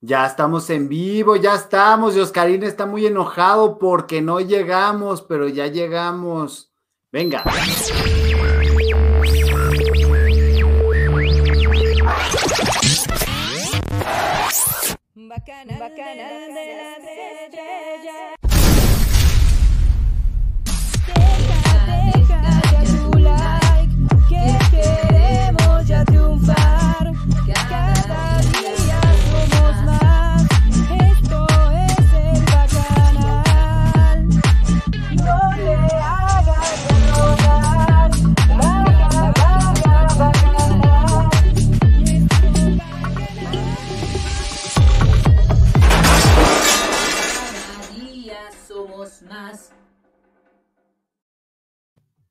[0.00, 2.16] Ya estamos en vivo, ya estamos.
[2.16, 6.72] Y Oscarín está muy enojado porque no llegamos, pero ya llegamos.
[7.10, 7.42] Venga.
[15.14, 16.98] Bacana, bacana de la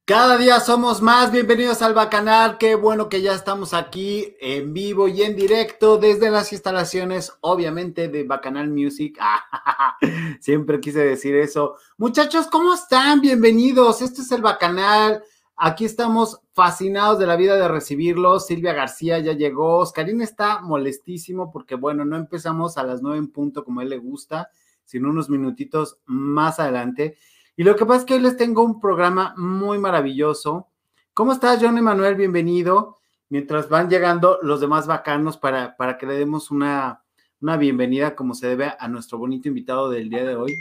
[0.07, 1.33] Cada día somos más.
[1.33, 2.57] Bienvenidos al Bacanal.
[2.57, 8.07] Qué bueno que ya estamos aquí en vivo y en directo desde las instalaciones, obviamente,
[8.07, 9.19] de Bacanal Music.
[10.39, 11.75] Siempre quise decir eso.
[11.97, 13.19] Muchachos, ¿cómo están?
[13.19, 14.01] Bienvenidos.
[14.01, 15.25] Este es el Bacanal.
[15.57, 18.47] Aquí estamos fascinados de la vida de recibirlos.
[18.47, 19.79] Silvia García ya llegó.
[19.79, 23.89] Oscarín está molestísimo porque, bueno, no empezamos a las nueve en punto como a él
[23.89, 24.51] le gusta,
[24.85, 27.17] sino unos minutitos más adelante.
[27.59, 30.67] Y lo que pasa es que hoy les tengo un programa muy maravilloso.
[31.15, 32.13] ¿Cómo estás, John Emanuel?
[32.13, 32.99] Bienvenido.
[33.29, 37.01] Mientras van llegando los demás bacanos para, para que le demos una,
[37.41, 40.53] una bienvenida como se debe a nuestro bonito invitado del día de hoy.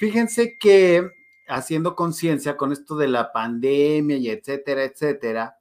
[0.00, 1.08] Fíjense que
[1.46, 5.58] haciendo conciencia con esto de la pandemia y etcétera, etcétera,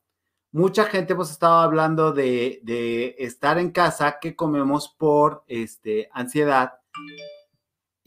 [0.51, 6.73] mucha gente hemos estado hablando de, de estar en casa, que comemos por este, ansiedad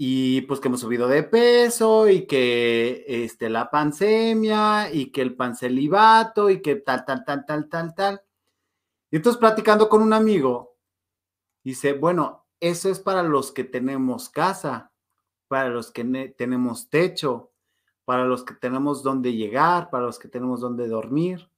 [0.00, 5.34] y pues que hemos subido de peso y que este, la pancemia y que el
[5.34, 8.22] pancelibato y que tal, tal, tal, tal, tal, tal.
[9.10, 10.76] Y entonces platicando con un amigo,
[11.64, 14.92] dice, bueno, eso es para los que tenemos casa,
[15.48, 16.04] para los que
[16.38, 17.50] tenemos techo,
[18.04, 21.50] para los que tenemos donde llegar, para los que tenemos donde dormir.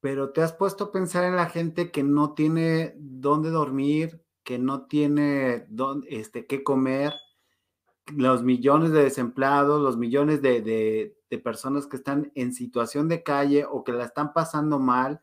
[0.00, 4.58] Pero te has puesto a pensar en la gente que no tiene dónde dormir, que
[4.58, 7.12] no tiene dónde, este, qué comer,
[8.16, 11.14] los millones de desempleados, los millones de,
[11.44, 15.20] personas que están en situación de calle o que la están pasando mal.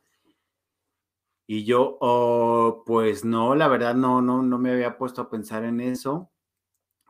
[1.47, 5.63] Y yo, oh, pues no, la verdad no, no, no me había puesto a pensar
[5.63, 6.29] en eso.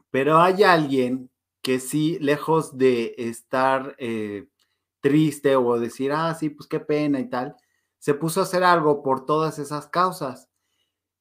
[0.10, 1.30] Pero hay alguien
[1.62, 4.48] que sí, lejos de estar eh,
[5.02, 7.58] triste o decir, ah, sí, pues qué pena y tal,
[8.00, 10.50] se puso a hacer algo por todas esas causas.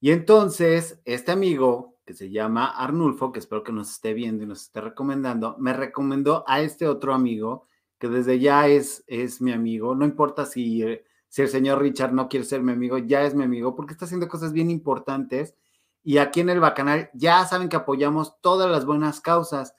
[0.05, 4.47] Y entonces, este amigo, que se llama Arnulfo, que espero que nos esté viendo y
[4.47, 7.67] nos esté recomendando, me recomendó a este otro amigo,
[7.99, 9.95] que desde ya es, es mi amigo.
[9.95, 13.35] No importa si, eh, si el señor Richard no quiere ser mi amigo, ya es
[13.35, 15.55] mi amigo, porque está haciendo cosas bien importantes.
[16.03, 19.75] Y aquí en el Bacanal ya saben que apoyamos todas las buenas causas.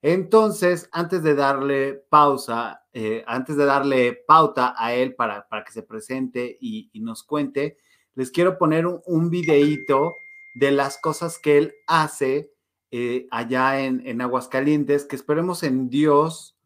[0.00, 5.72] Entonces, antes de darle pausa, eh, antes de darle pauta a él para, para que
[5.72, 7.76] se presente y, y nos cuente,
[8.16, 10.16] les quiero poner un, videíto
[10.54, 12.50] de las cosas que él hace
[12.90, 16.56] eh, allá en, Aguascalientes, que esperemos en Dios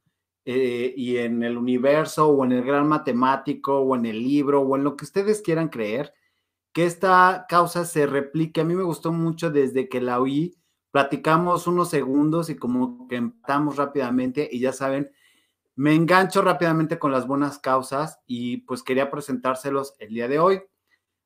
[0.45, 4.77] eh, y en el universo o en el gran matemático o en el libro o
[4.77, 6.15] en lo que ustedes quieran creer,
[6.73, 8.61] que esta causa se replique.
[8.61, 10.57] A mí me gustó mucho desde que la oí,
[10.93, 15.11] platicamos unos segundos y como que empezamos rápidamente y ya saben,
[15.75, 20.63] me engancho rápidamente con las buenas causas y pues quería presentárselos el día de hoy.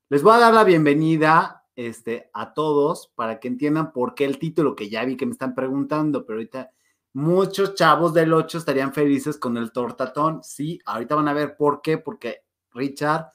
[0.07, 4.37] Les voy a dar la bienvenida este, a todos para que entiendan por qué el
[4.37, 6.69] título que ya vi que me están preguntando, pero ahorita
[7.13, 10.43] muchos chavos del 8 estarían felices con el tortatón.
[10.43, 13.31] Sí, ahorita van a ver por qué, porque Richard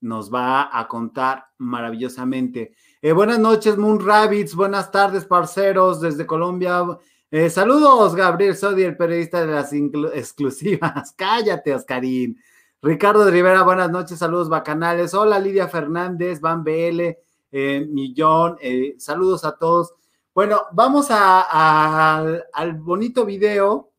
[0.00, 2.76] nos va a contar maravillosamente.
[3.00, 4.54] Eh, buenas noches, Moon Rabbits.
[4.54, 6.84] Buenas tardes, parceros, desde Colombia.
[7.32, 9.72] Eh, saludos, Gabriel Sodi, el periodista de las
[10.14, 11.12] exclusivas.
[11.16, 12.38] Cállate, Oscarín.
[12.84, 15.14] Ricardo Rivera, buenas noches, saludos bacanales.
[15.14, 17.16] Hola Lidia Fernández, Van BL,
[17.52, 19.94] eh, Millón, eh, saludos a todos.
[20.34, 23.92] Bueno, vamos al bonito video.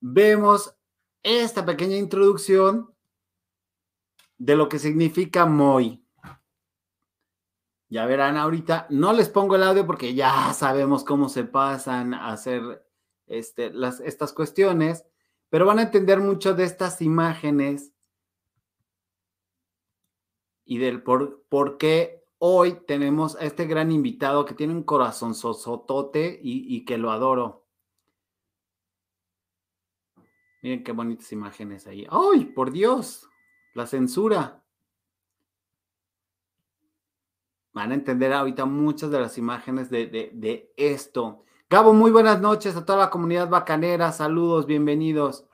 [0.00, 0.74] Vemos
[1.22, 2.94] esta pequeña introducción
[4.38, 6.02] de lo que significa MOI.
[7.90, 12.32] Ya verán ahorita, no les pongo el audio porque ya sabemos cómo se pasan a
[12.32, 12.88] hacer
[13.26, 15.04] este, las, estas cuestiones,
[15.50, 17.92] pero van a entender mucho de estas imágenes
[20.68, 25.34] y del por, por qué hoy tenemos a este gran invitado que tiene un corazón
[25.34, 27.64] sosotote y, y que lo adoro.
[30.60, 32.06] Miren qué bonitas imágenes ahí.
[32.10, 33.26] ¡Ay, por Dios!
[33.72, 34.62] La censura.
[37.72, 41.44] van a entender ahorita muchas de las imágenes de, de esto.
[41.70, 44.10] Gabo, muy buenas noches a toda la comunidad bacanera.
[44.10, 45.46] Saludos, bienvenidos.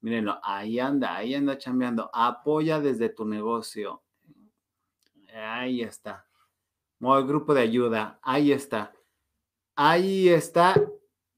[0.00, 2.08] Mírenlo, ahí anda, ahí anda chambeando.
[2.14, 4.03] Apoya desde tu negocio.
[5.34, 6.26] Ahí está.
[7.00, 8.18] Muy grupo de ayuda.
[8.22, 8.94] Ahí está.
[9.74, 10.74] Ahí está.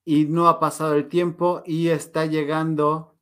[0.05, 3.19] Y no ha pasado el tiempo y está llegando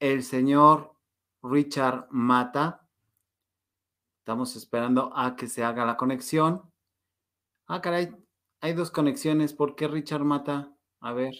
[0.00, 0.96] el señor
[1.42, 2.88] Richard Mata.
[4.20, 6.72] Estamos esperando a que se haga la conexión.
[7.66, 8.16] Ah, caray.
[8.60, 9.52] Hay dos conexiones.
[9.52, 10.74] ¿Por qué Richard Mata?
[11.00, 11.34] A ver.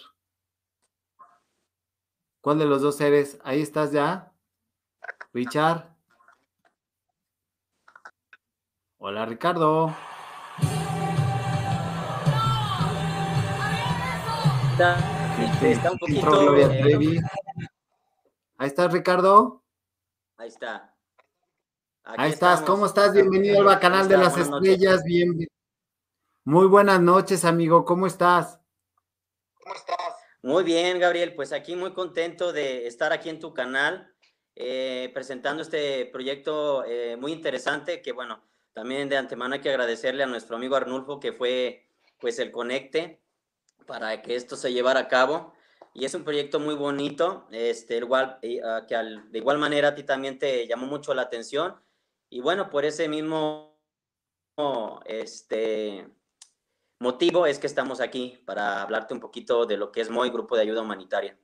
[2.43, 3.39] ¿Cuál de los dos eres?
[3.45, 4.33] Ahí estás ya.
[5.33, 5.92] Richard.
[9.05, 9.93] Hola, Ricardo.
[14.71, 16.57] Está, un poquito.
[16.57, 17.21] Eh,
[18.59, 19.65] Ahí estás, Ricardo.
[20.37, 20.95] Ahí está.
[22.05, 22.63] Ahí estás.
[22.63, 23.13] ¿Cómo estás?
[23.13, 25.03] Bienvenido al canal de las estrellas.
[25.03, 25.49] Bien.
[26.45, 27.85] Muy buenas noches, amigo.
[27.85, 28.61] ¿Cómo estás?
[29.65, 30.15] ¿Cómo estás?
[30.45, 34.15] Muy bien, Gabriel, pues aquí muy contento de estar aquí en tu canal
[34.55, 40.23] eh, presentando este proyecto eh, muy interesante que bueno, también de antemano hay que agradecerle
[40.23, 41.87] a nuestro amigo Arnulfo que fue
[42.19, 43.21] pues el conecte
[43.87, 45.53] para que esto se llevara a cabo
[45.95, 50.05] y es un proyecto muy bonito, este, igual, ah, que de igual manera a ti
[50.05, 51.77] también te llamó mucho la atención
[52.31, 53.79] y bueno, por ese mismo
[55.05, 56.09] este,
[56.99, 60.57] motivo es que estamos aquí para hablarte un poquito de lo que es MOI, Grupo
[60.57, 61.37] de Ayuda Humanitaria.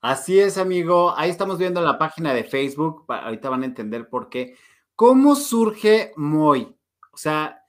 [0.00, 1.12] Así es, amigo.
[1.16, 3.04] Ahí estamos viendo la página de Facebook.
[3.08, 4.56] Ahorita van a entender por qué.
[4.98, 6.74] ¿Cómo surge MOI?
[7.12, 7.64] O sea,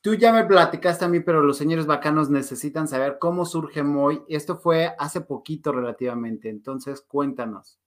[0.00, 4.24] tú ya me platicaste a mí, pero los señores bacanos necesitan saber cómo surge MOI.
[4.26, 6.48] Esto fue hace poquito relativamente.
[6.48, 7.78] Entonces, cuéntanos.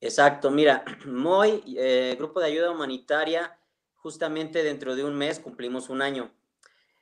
[0.00, 0.52] Exacto.
[0.52, 3.58] Mira, MOI, eh, Grupo de Ayuda Humanitaria,
[3.96, 6.30] justamente dentro de un mes cumplimos un año.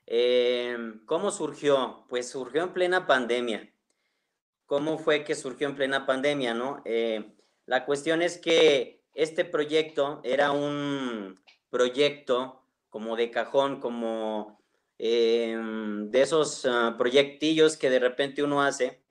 [0.07, 2.07] Em, ¿Cómo surgió?
[2.09, 3.71] Pues surgió en plena pandemia.
[4.65, 6.81] ¿Cómo fue que surgió en plena pandemia, no?
[6.87, 7.35] Eh,
[7.67, 11.41] la cuestión es que este proyecto era un
[11.71, 14.63] proyecto como de cajón, como
[14.99, 19.03] em, de esos ah, proyectillos que de repente uno hace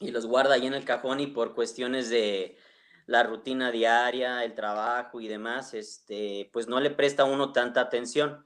[0.00, 2.56] y los guarda ahí en el cajón y por cuestiones de
[3.06, 8.44] la rutina diaria, el trabajo y demás, este, pues no le presta uno tanta atención.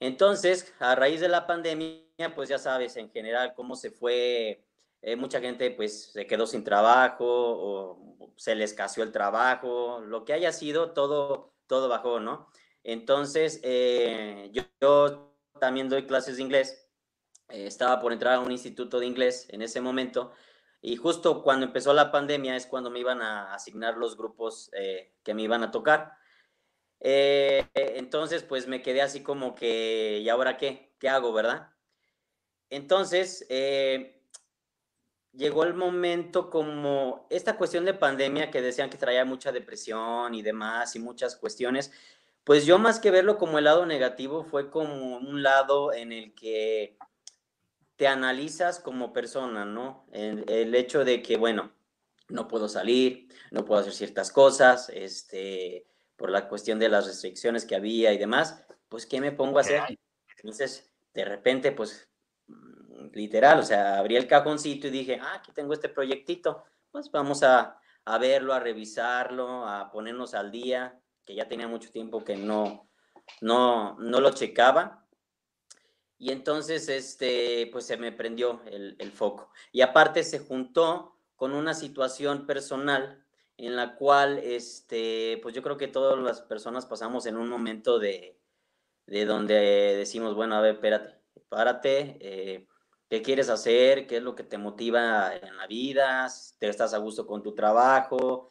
[0.00, 4.64] Entonces, a raíz de la pandemia, pues ya sabes en general cómo se fue,
[5.00, 10.24] eh, mucha gente pues se quedó sin trabajo o se le escaseó el trabajo, lo
[10.24, 12.50] que haya sido, todo, todo bajó, ¿no?
[12.82, 14.50] Entonces, eh,
[14.80, 16.88] yo, también doy clases de inglés,
[17.48, 20.32] eh, estaba por entrar a un instituto de inglés en ese momento
[20.80, 24.70] y justo cuando empezó la pandemia es cuando me iban a asignar los grupos
[25.24, 26.12] que me iban a tocar.
[27.00, 30.94] Entonces, pues me quedé así como que, ¿y ahora qué?
[31.00, 31.70] ¿Qué hago, verdad?
[32.70, 33.44] Entonces,
[35.32, 40.42] llegó el momento como esta cuestión de pandemia que decían que traía mucha depresión y
[40.42, 41.92] demás y muchas cuestiones,
[42.44, 46.34] pues yo más que verlo como el lado negativo fue como un lado en el
[46.34, 46.96] que
[47.96, 50.06] te analizas como persona, ¿no?
[50.12, 51.72] El, el hecho de que, bueno,
[52.28, 55.86] no puedo salir, no puedo hacer ciertas cosas, este,
[56.16, 59.62] por la cuestión de las restricciones que había y demás, pues ¿qué me pongo a
[59.62, 59.82] hacer?
[60.36, 62.08] Entonces, de repente, pues,
[63.12, 67.42] literal, o sea, abrí el cajoncito y dije, ah, aquí tengo este proyectito, pues vamos
[67.42, 72.36] a, a verlo, a revisarlo, a ponernos al día, que ya tenía mucho tiempo que
[72.36, 72.88] no,
[73.40, 75.04] no, no lo checaba.
[76.20, 79.52] Y entonces, este, pues se me prendió el, el foco.
[79.70, 83.24] Y aparte se juntó con una situación personal
[83.56, 87.98] en la cual, este, pues yo creo que todas las personas pasamos en un momento
[87.98, 88.40] de,
[89.06, 92.67] de donde decimos, bueno, a ver, espérate, párate, eh,
[93.08, 94.06] ¿qué quieres hacer?
[94.06, 96.28] ¿Qué es lo que te motiva en la vida?
[96.58, 98.48] ¿Te estás a gusto con tu trabajo?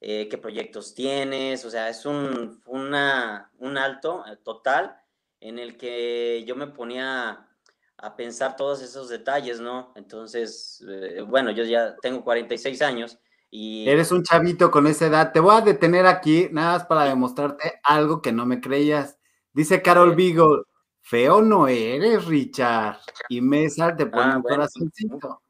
[0.00, 1.64] Eh, ¿Qué proyectos tienes?
[1.64, 4.96] O sea, es un, una, un alto eh, total
[5.40, 7.48] en el que yo me ponía
[7.96, 9.92] a pensar todos esos detalles, ¿no?
[9.96, 10.84] Entonces,
[11.26, 13.18] bueno, yo ya tengo 46 años
[13.50, 15.32] Eres un chavito con esa edad.
[15.32, 19.18] Te voy a detener aquí, nada más para demostrarte algo que no me creías.
[19.52, 20.64] Dice Carol Vigo,
[21.08, 22.98] feo no eres, Richard.
[23.28, 25.40] Y Mesa te pone ah, un corazoncito.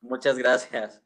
[0.00, 1.00] Muchas gracias.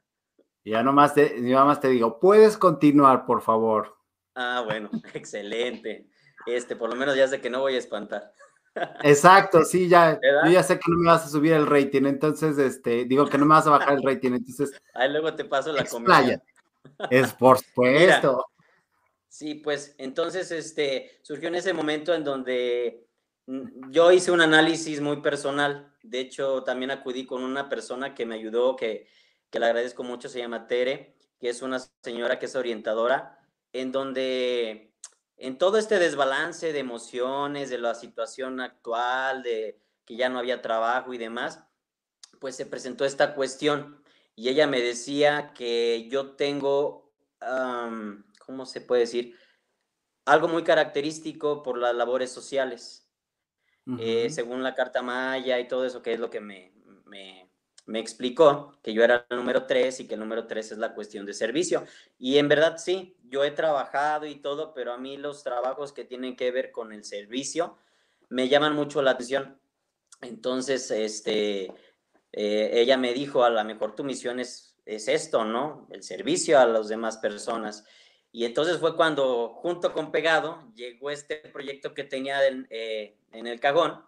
[0.65, 3.97] ya nomás te, más te digo, puedes continuar, por favor.
[4.35, 6.09] Ah, bueno, excelente.
[6.47, 8.33] Este, por lo menos ya sé que no voy a espantar.
[9.03, 12.57] Exacto, sí, ya, yo ya sé que no me vas a subir el rating, entonces,
[12.59, 14.73] este, digo que no me vas a bajar el rating, entonces.
[14.95, 16.43] Ahí luego te paso la comida.
[17.11, 18.47] Es por supuesto.
[19.29, 23.08] Sí, pues entonces este, surgió en ese momento en donde
[23.91, 25.95] yo hice un análisis muy personal.
[26.03, 29.09] De hecho, también acudí con una persona que me ayudó, que,
[29.51, 33.39] que le agradezco mucho, se llama Tere, que es una señora que es orientadora,
[33.73, 34.95] en donde
[35.37, 40.61] en todo este desbalance de emociones, de la situación actual, de que ya no había
[40.61, 41.63] trabajo y demás,
[42.41, 44.03] pues se presentó esta cuestión
[44.35, 47.13] y ella me decía que yo tengo,
[48.45, 49.39] ¿cómo se puede decir?
[50.25, 53.08] Algo muy característico por las labores sociales.
[53.99, 56.73] Eh, según la carta maya y todo eso, que es lo que me,
[57.07, 57.49] me,
[57.87, 60.95] me explicó, que yo era el número 3 y que el número 3 es la
[60.95, 61.85] cuestión de servicio.
[62.19, 66.05] Y en verdad sí, yo he trabajado y todo, pero a mí los trabajos que
[66.05, 67.79] tienen que ver con el servicio
[68.29, 69.59] me llaman mucho la atención.
[70.21, 71.73] Entonces, este,
[72.33, 75.89] eh, ella me dijo, a lo mejor tu misión es, es esto, ¿no?
[75.91, 77.85] El servicio a las demás personas.
[78.31, 83.61] Y entonces fue cuando, junto con Pegado, llegó este proyecto que tenía en, eh, el
[83.61, 84.05] cagón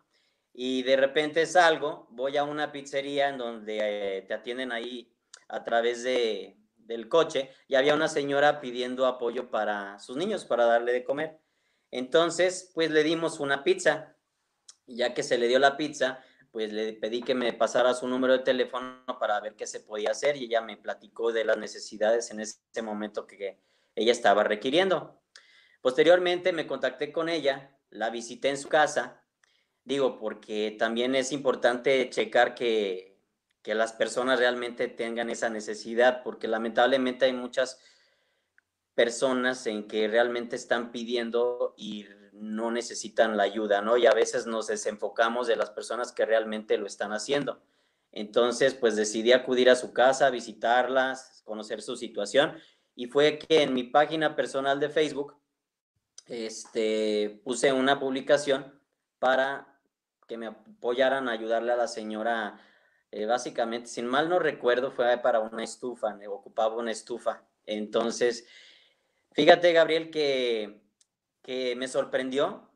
[0.53, 3.79] y de repente salgo, voy a una pizzería en donde
[4.19, 5.13] eh, te atienden ahí
[5.49, 10.67] a través de, del coche y había una señora pidiendo apoyo para sus niños, para
[10.67, 11.39] darle de comer.
[11.91, 14.17] Entonces, pues le dimos una pizza.
[14.87, 18.09] Y ya que se le dio la pizza, pues le pedí que me pasara su
[18.09, 21.59] número de teléfono para ver qué se podía hacer y ella me platicó de las
[21.59, 23.61] necesidades en ese momento que
[24.03, 25.21] ella estaba requiriendo.
[25.81, 29.23] Posteriormente me contacté con ella, la visité en su casa,
[29.85, 33.11] digo, porque también es importante checar que
[33.63, 37.79] que las personas realmente tengan esa necesidad, porque lamentablemente hay muchas
[38.95, 43.97] personas en que realmente están pidiendo y no necesitan la ayuda, ¿no?
[43.97, 47.63] Y a veces nos desenfocamos de las personas que realmente lo están haciendo.
[48.13, 52.57] Entonces, pues decidí acudir a su casa, visitarlas, conocer su situación
[53.01, 55.35] y fue que en mi página personal de Facebook
[56.27, 58.79] este, puse una publicación
[59.19, 59.81] para
[60.29, 62.61] que me apoyaran a ayudarle a la señora
[63.11, 67.43] eh, básicamente, sin mal no recuerdo, fue para una estufa, me ocupaba una estufa.
[67.65, 68.47] Entonces,
[69.33, 70.83] fíjate, Gabriel, que,
[71.41, 72.71] que me sorprendió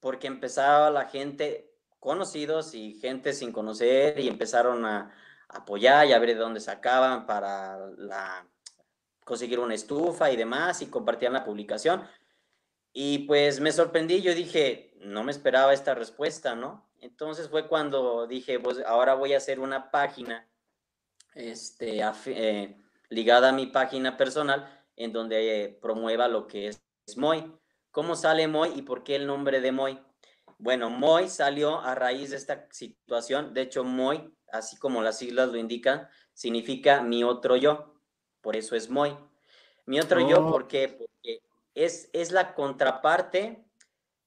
[0.00, 5.14] porque empezaba la gente, conocidos y gente sin conocer, y empezaron a,
[5.52, 8.46] apoyar y a ver de dónde sacaban para la,
[9.30, 12.02] conseguir una estufa y demás, y compartían la publicación.
[12.92, 16.90] Y pues me sorprendí, yo dije, no me esperaba esta respuesta, ¿no?
[16.98, 20.50] Entonces fue cuando dije, pues ahora voy a hacer una página
[21.34, 22.76] este, eh,
[23.08, 26.82] ligada a mi página personal en donde eh, promueva lo que es,
[27.16, 27.54] Moy.
[27.92, 30.00] ¿Cómo sale Moy y por qué el nombre de Moy?
[30.58, 33.54] Bueno, Moy salió a raíz de esta situación.
[33.54, 37.99] De hecho, Moy, así como las siglas lo indican, significa mi otro yo.
[38.40, 39.16] Por eso es Moy.
[39.86, 40.50] Mi otro yo, oh.
[40.50, 40.88] ¿por qué?
[40.88, 41.42] Porque
[41.74, 43.64] es, es la contraparte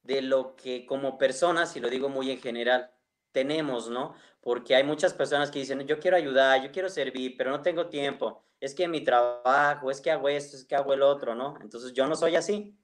[0.03, 2.91] de lo que como personas, y lo digo muy en general,
[3.31, 4.15] tenemos, ¿no?
[4.41, 7.87] Porque hay muchas personas que dicen, yo quiero ayudar, yo quiero servir, pero no tengo
[7.87, 8.43] tiempo.
[8.59, 11.55] Es que mi trabajo, es que hago esto, es que hago el otro, ¿no?
[11.61, 12.77] Entonces yo no soy así.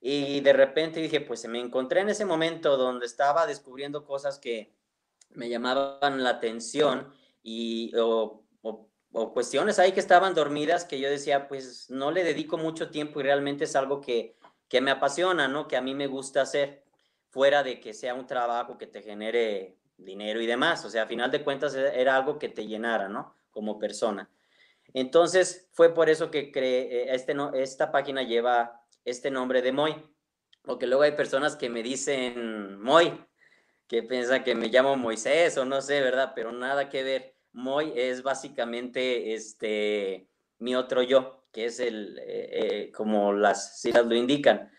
[0.00, 4.74] Y de repente dije, pues me encontré en ese momento donde estaba descubriendo cosas que
[5.30, 7.12] me llamaban la atención
[7.42, 12.58] y o, o cuestiones ahí que estaban dormidas que yo decía, pues no le dedico
[12.58, 14.38] mucho tiempo y realmente es algo que
[14.68, 15.66] que me apasiona, ¿no?
[15.66, 16.84] Que a mí me gusta hacer,
[17.30, 20.84] fuera de que sea un trabajo que te genere dinero y demás.
[20.84, 23.34] O sea, a final de cuentas e, era algo que te llenara, ¿no?
[23.50, 24.30] Como persona.
[24.94, 29.72] Entonces, fue por eso que creé, eh, este, no, esta página lleva este nombre de
[29.72, 29.94] Moy.
[30.62, 33.24] Porque luego hay personas que me dicen Moy,
[33.86, 36.32] que piensan que me llamo Moisés o no sé, ¿verdad?
[36.34, 37.37] Pero nada que ver.
[37.52, 40.28] Moy es básicamente este,
[40.58, 44.70] mi otro yo que es el, eh, eh, como las siglas lo indican.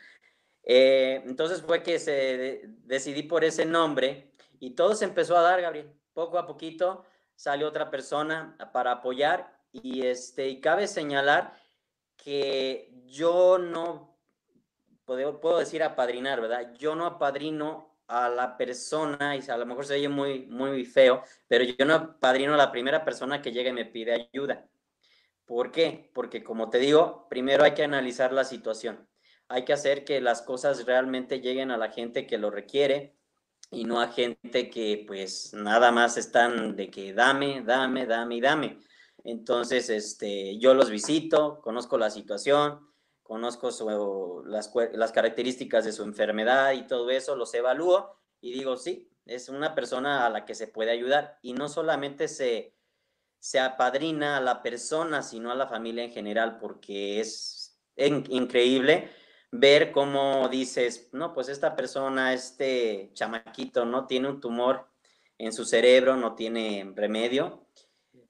[0.64, 5.62] Eh, entonces fue que se decidí por ese nombre y todo se empezó a dar,
[5.62, 5.92] Gabriel.
[6.14, 11.54] Poco a poquito salió otra persona para apoyar y, este, y cabe señalar
[12.18, 14.18] que yo no,
[15.06, 16.74] puedo, puedo decir apadrinar, ¿verdad?
[16.78, 21.24] Yo no apadrino a la persona, y a lo mejor se oye muy, muy feo,
[21.48, 24.68] pero yo no apadrino a la primera persona que llega y me pide ayuda.
[25.46, 26.10] ¿Por qué?
[26.14, 29.08] Porque como te digo, primero hay que analizar la situación.
[29.48, 33.16] Hay que hacer que las cosas realmente lleguen a la gente que lo requiere
[33.70, 38.42] y no a gente que pues nada más están de que dame, dame, dame y
[38.42, 38.80] dame.
[39.24, 42.89] Entonces, este, yo los visito, conozco la situación,
[43.30, 49.50] conozco las, características de su enfermedad y todo eso, los evalúo y digo, sí, es
[49.50, 52.74] una persona a la que se puede ayudar y no solamente se
[53.40, 59.10] se apadrina a la persona, sino a la familia en general, porque es increíble
[59.52, 64.08] ver cómo dices, no, pues esta persona, este chamaquito, ¿no?
[64.08, 64.88] Tiene un tumor
[65.38, 67.66] en su cerebro, no tiene remedio,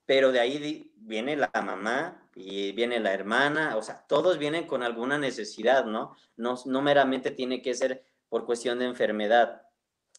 [0.06, 4.82] pero de ahí viene la mamá y viene la hermana, o sea, todos vienen con
[4.82, 6.16] alguna necesidad, ¿no?
[6.38, 9.64] No, no meramente tiene que ser por cuestión de enfermedad.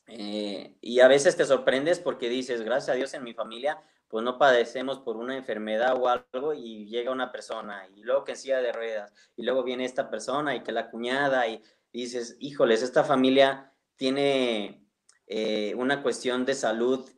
[0.06, 4.24] Eh, y a veces te sorprendes porque dices, gracias a Dios en mi familia, pues
[4.24, 8.60] no padecemos por una enfermedad o algo y llega una persona y luego que en
[8.60, 11.62] de ruedas y luego viene esta persona y que la cuñada y
[11.92, 14.84] dices, híjoles, esta familia tiene
[15.26, 17.08] eh, una cuestión de salud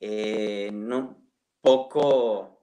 [0.00, 1.20] eh, no,
[1.60, 2.55] poco,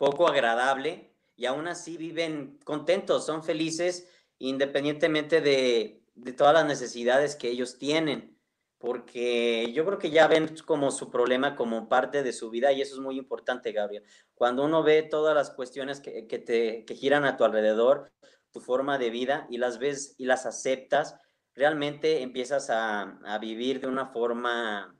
[0.00, 7.36] poco agradable y aún así viven contentos, son felices independientemente de, de todas las necesidades
[7.36, 8.40] que ellos tienen
[8.80, 12.80] porque yo creo que ya ven como su problema como parte de su vida y
[12.80, 14.04] eso es muy importante, Gabriel.
[14.34, 18.10] Cuando uno ve todas las cuestiones que, te, giran a tu alrededor,
[18.50, 21.16] tu forma de vida y las ves y las aceptas,
[21.54, 24.96] realmente empiezas a, vivir de una forma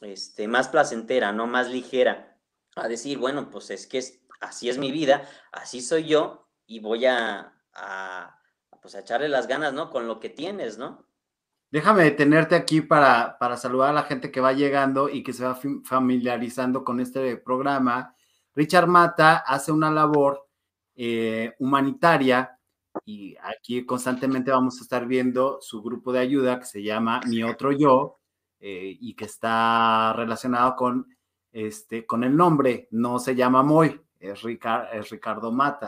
[0.00, 1.48] este, más placentera, ¿no?
[1.48, 2.38] Más ligera.
[2.76, 3.98] A decir, bueno, pues es que
[4.44, 7.52] así es mi vida, así soy yo y voy a,
[8.80, 9.90] pues a echarle las ganas, ¿no?
[9.90, 11.06] Con lo que tienes, ¿no?
[11.70, 15.44] Déjame detenerte aquí para, para, saludar a la gente que va llegando y que se
[15.44, 18.14] va familiarizando con este programa.
[18.54, 20.46] Richard Mata hace una labor
[20.94, 22.56] eh, humanitaria
[23.04, 27.42] y aquí constantemente vamos a estar viendo su grupo de ayuda que se llama Mi
[27.42, 28.20] Otro Yo
[28.60, 31.08] eh, y que está relacionado con,
[31.50, 34.42] este, con el nombre, no se llama Moy, es,
[34.92, 35.86] es Ricardo Mata.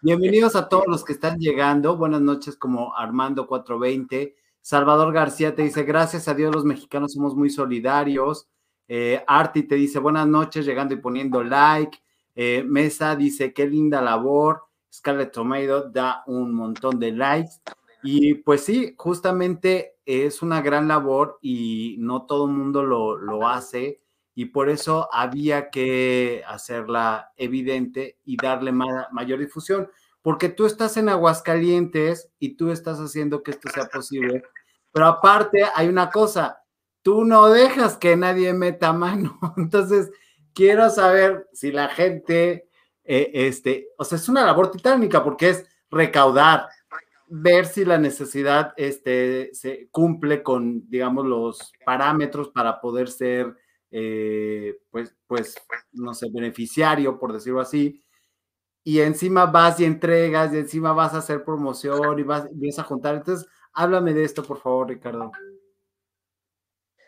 [0.00, 1.96] Bienvenidos a todos los que están llegando.
[1.96, 4.36] Buenas noches como Armando 420.
[4.60, 8.48] Salvador García te dice, gracias a Dios los mexicanos somos muy solidarios.
[8.86, 11.98] Eh, Arti te dice, buenas noches, llegando y poniendo like.
[12.36, 14.62] Eh, Mesa dice, qué linda labor.
[14.92, 17.54] Scarlett Tomato da un montón de likes.
[18.04, 23.48] Y pues sí, justamente es una gran labor y no todo el mundo lo, lo
[23.48, 24.03] hace
[24.34, 29.88] y por eso había que hacerla evidente y darle mayor difusión
[30.24, 34.42] porque tú estás en Aguascalientes y tú estás haciendo que esto sea posible.
[34.90, 36.62] Pero aparte hay una cosa,
[37.02, 39.38] tú no dejas que nadie meta mano.
[39.58, 40.10] Entonces,
[40.54, 42.70] quiero saber si la gente,
[43.04, 46.68] eh, este, o sea, es una labor titánica porque es recaudar,
[47.28, 53.54] ver si la necesidad este, se cumple con, digamos, los parámetros para poder ser,
[53.96, 55.54] eh, pues, pues,
[55.92, 58.04] no sé, beneficiario, por decirlo así
[58.84, 62.46] y encima vas y entregas y encima vas a hacer promoción y vas,
[62.78, 63.14] a juntar.
[63.14, 65.32] Entonces, háblame de esto, por favor, Ricardo.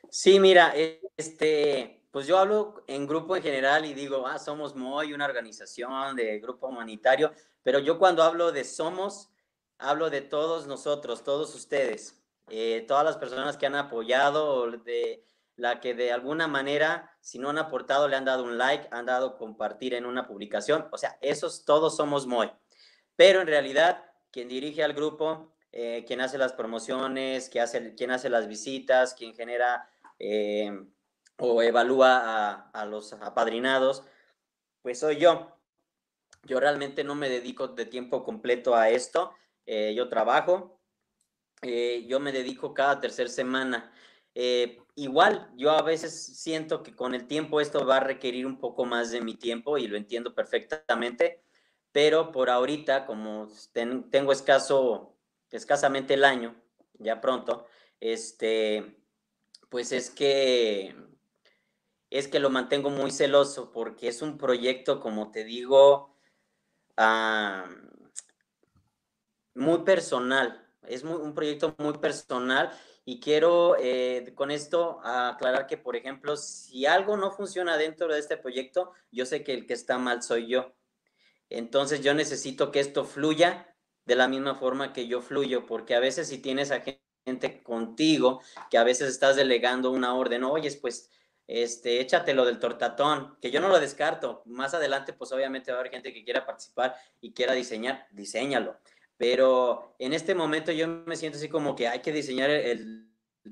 [0.09, 0.73] Sí, mira,
[1.19, 6.17] este, pues yo hablo en grupo en general y digo, ah, somos MOI, una organización
[6.17, 9.29] de grupo humanitario, pero yo cuando hablo de somos,
[9.77, 15.23] hablo de todos nosotros, todos ustedes, eh, todas las personas que han apoyado, de
[15.57, 19.07] la que de alguna manera, si no han aportado, le han dado un like, han
[19.07, 20.89] dado compartir en una publicación.
[20.93, 22.53] O sea, esos todos somos MOI.
[23.17, 28.11] Pero en realidad, quien dirige al grupo, eh, quien hace las promociones, quien hace, quien
[28.11, 29.89] hace las visitas, quien genera
[30.19, 30.71] eh,
[31.39, 34.05] o evalúa a, los apadrinados,
[34.83, 35.59] pues soy yo.
[36.45, 39.35] Yo realmente no me dedico de tiempo completo a esto.
[39.65, 40.81] Eh, yo trabajo,
[41.63, 43.93] yo me dedico cada tercera semana.
[44.97, 48.85] Igual, yo a veces siento que con el tiempo esto va a requerir un poco
[48.85, 51.43] más de mi tiempo y lo entiendo perfectamente,
[51.93, 53.49] pero por ahorita, como
[54.11, 55.15] tengo escaso,
[55.51, 56.57] escasamente el año,
[56.99, 57.67] ya pronto,
[58.01, 58.97] este,
[59.69, 60.95] pues es que
[62.11, 66.17] es que lo mantengo muy celoso porque es un proyecto, como te digo,
[69.55, 70.63] muy personal.
[70.87, 72.71] Es un proyecto muy personal
[73.09, 78.19] y quiero eh, con esto aclarar que, por ejemplo, si algo no funciona dentro de
[78.19, 80.75] este proyecto, yo sé que el que está mal soy yo.
[81.49, 83.73] Entonces yo necesito que esto fluya
[84.07, 86.83] de la misma forma que yo fluyo, porque a veces si tienes a
[87.25, 91.09] gente contigo, que a veces estás delegando una orden, oye, pues
[91.47, 94.43] este, échatelo del tortatón, que yo no lo descarto.
[94.47, 98.77] Más adelante, pues obviamente va a haber gente que quiera participar y quiera diseñar, diseñalo
[99.17, 103.05] pero en este momento yo me siento así como que hay que diseñar el,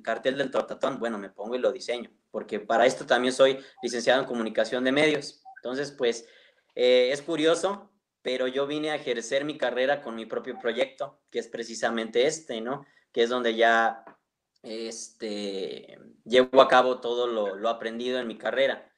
[0.03, 0.99] cartel del tortatón.
[0.99, 4.93] Bueno, me pongo y lo diseño, porque para esto también soy licenciado en comunicación de
[4.93, 5.43] medios.
[5.57, 6.27] Entonces, pues
[6.75, 11.39] eh, es curioso, pero yo vine a ejercer mi carrera con mi propio proyecto, que
[11.39, 12.85] es precisamente este, ¿no?
[13.13, 14.05] Que es donde ya
[14.63, 18.91] este, llevo a cabo todo lo, lo aprendido en mi carrera.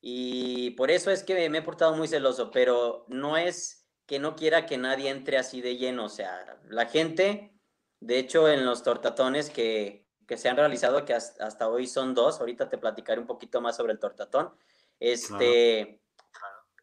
[0.00, 3.75] Y por eso es que me he portado muy celoso, pero no es
[4.06, 6.04] que no quiera que nadie entre así de lleno.
[6.06, 7.52] O sea, la gente
[8.00, 12.40] De hecho, en los tortatones que, que se han realizado, que hasta, hoy son dos,
[12.40, 14.52] ahorita te platicaré un poquito más sobre el tortatón,
[15.00, 16.02] este,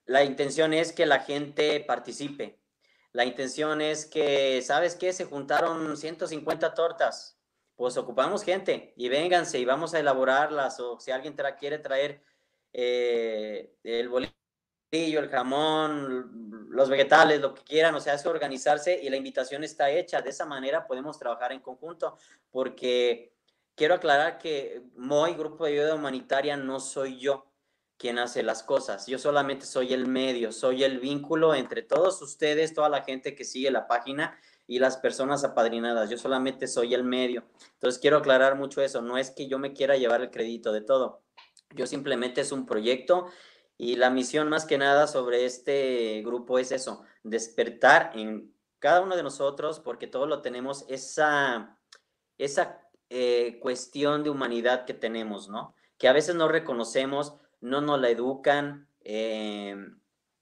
[0.05, 2.59] la intención es que la gente participe.
[3.11, 5.13] La intención es que, ¿sabes qué?
[5.13, 7.39] Se juntaron 150 tortas.
[7.75, 10.79] Pues ocupamos gente y vénganse y vamos a elaborarlas.
[10.79, 12.23] O si alguien te quiere traer
[12.71, 14.33] eh, el bolillo,
[14.93, 19.89] el jamón, los vegetales, lo que quieran, o sea, es organizarse y la invitación está
[19.89, 20.21] hecha.
[20.21, 22.17] De esa manera podemos trabajar en conjunto,
[22.51, 23.33] porque
[23.75, 27.47] quiero aclarar que MOI, Grupo de Ayuda Humanitaria, no soy yo
[27.97, 29.07] quien hace las cosas.
[29.07, 33.45] Yo solamente soy el medio, soy el vínculo entre todos ustedes, toda la gente que
[33.45, 36.09] sigue la página y las personas apadrinadas.
[36.09, 37.45] Yo solamente soy el medio.
[37.73, 39.01] Entonces quiero aclarar mucho eso.
[39.01, 41.21] No es que yo me quiera llevar el crédito de todo.
[41.75, 43.27] Yo simplemente es un proyecto
[43.77, 49.15] y la misión más que nada sobre este grupo es eso, despertar en cada uno
[49.15, 51.77] de nosotros, porque todos lo tenemos, esa,
[52.37, 55.73] esa eh, cuestión de humanidad que tenemos, ¿no?
[55.97, 59.75] Que a veces no reconocemos, no nos la educan, eh,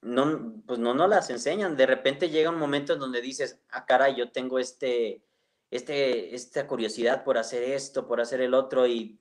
[0.00, 1.76] no, pues no nos las enseñan.
[1.76, 5.22] De repente llega un momento en donde dices, ah, cara, yo tengo este,
[5.70, 9.18] este, esta curiosidad por hacer esto, por hacer el otro, y,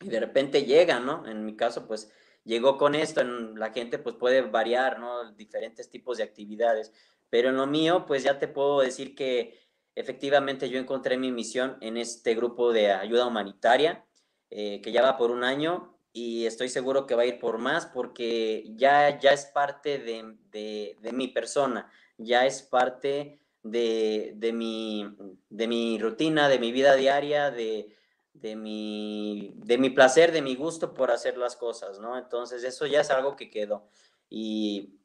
[0.00, 1.26] y de repente llega, ¿no?
[1.26, 2.10] En mi caso, pues
[2.44, 4.98] llegó con esto, la gente pues puede variar.
[5.36, 6.92] Diferentes tipos de actividades,
[7.30, 9.60] pero en lo mío pues ya te puedo decir que
[9.94, 14.04] efectivamente yo encontré mi misión en este grupo de ayuda humanitaria,
[14.50, 17.58] eh, que ya va por un año y estoy seguro que va a ir por
[17.58, 24.52] más porque ya, ya es parte de, de, mi persona, ya es parte de, de,
[24.52, 25.06] mi,
[25.48, 27.96] de mi rutina, de mi vida diaria, de,
[28.34, 32.18] de mi, de mi placer, de mi gusto por hacer las cosas, ¿no?
[32.18, 33.88] Entonces eso ya es algo que quedó.
[34.28, 34.98] Y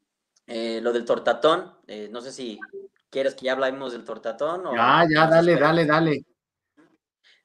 [0.48, 2.60] eh, lo del tortatón, eh, no sé si
[3.10, 4.66] quieres que ya hablemos del tortatón.
[4.66, 6.26] O, ya, ya, dale, dale, dale.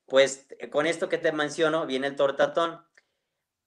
[0.06, 2.80] Pues eh, con esto que te menciono, viene el tortatón.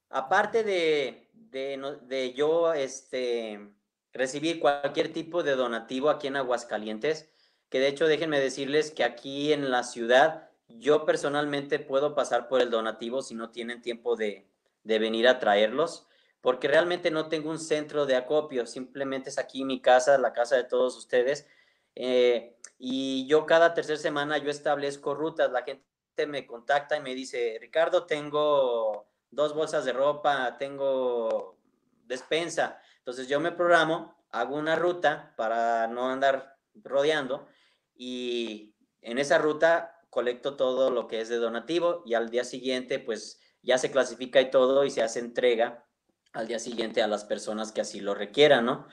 [0.10, 3.74] Aparte de, de, de yo este,
[4.14, 7.30] recibir cualquier tipo de donativo aquí en Aguascalientes,
[7.70, 12.62] que de hecho déjenme decirles que aquí en la ciudad yo personalmente puedo pasar por
[12.62, 14.48] el donativo si no tienen tiempo de,
[14.84, 16.08] venir a traerlos,
[16.42, 20.56] porque realmente no tengo un centro de acopio, simplemente es aquí mi casa, la casa
[20.56, 21.48] de todos ustedes.
[21.96, 25.86] Eh, y yo cada tercera semana yo establezco rutas, la gente
[26.28, 31.58] me contacta y me dice, Ricardo, tengo dos bolsas de ropa, tengo
[32.04, 32.80] despensa.
[33.00, 37.48] Entonces yo me programo, hago una ruta para no andar rodeando
[37.96, 43.00] y en esa ruta colecto todo lo que es de donativo y al día siguiente
[43.00, 45.86] pues ya se clasifica y todo y se hace entrega
[46.32, 48.88] al día siguiente a las personas que así lo requieran, ¿no?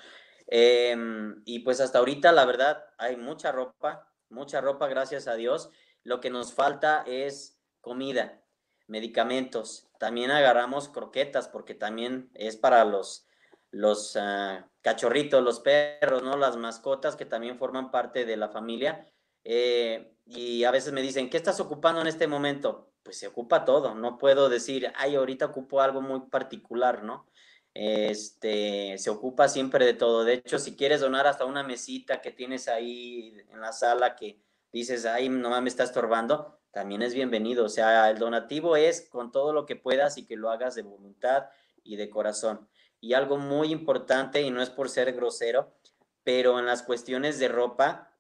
[0.49, 5.71] Em, y pues hasta ahorita la verdad hay mucha ropa, mucha ropa, gracias a Dios.
[6.03, 8.43] Lo que nos falta es comida,
[8.89, 9.89] medicamentos.
[10.01, 13.29] También agarramos croquetas porque también es para los,
[13.71, 16.37] los ah, cachorritos, los perros, ¿no?
[16.37, 19.07] Las mascotas que también forman parte de la familia.
[19.45, 22.93] Eh, y a veces me dicen, ¿qué estás ocupando en este momento?
[23.03, 27.27] Pues se ocupa todo, no puedo decir, ay, ahorita ocupo algo muy particular, ¿no?
[27.75, 30.25] Este, se ocupa siempre de todo.
[30.25, 34.41] De hecho, si quieres donar hasta una mesita que tienes ahí en la sala que
[34.73, 37.65] dices, ay, no me está estorbando, también es bienvenido.
[37.65, 40.83] O sea, el donativo es con todo lo que puedas y que lo hagas de
[40.83, 41.47] voluntad
[41.83, 42.69] y de corazón.
[43.01, 45.75] Y algo muy importante, y no es por ser grosero,
[46.23, 48.12] pero en las cuestiones de ropa,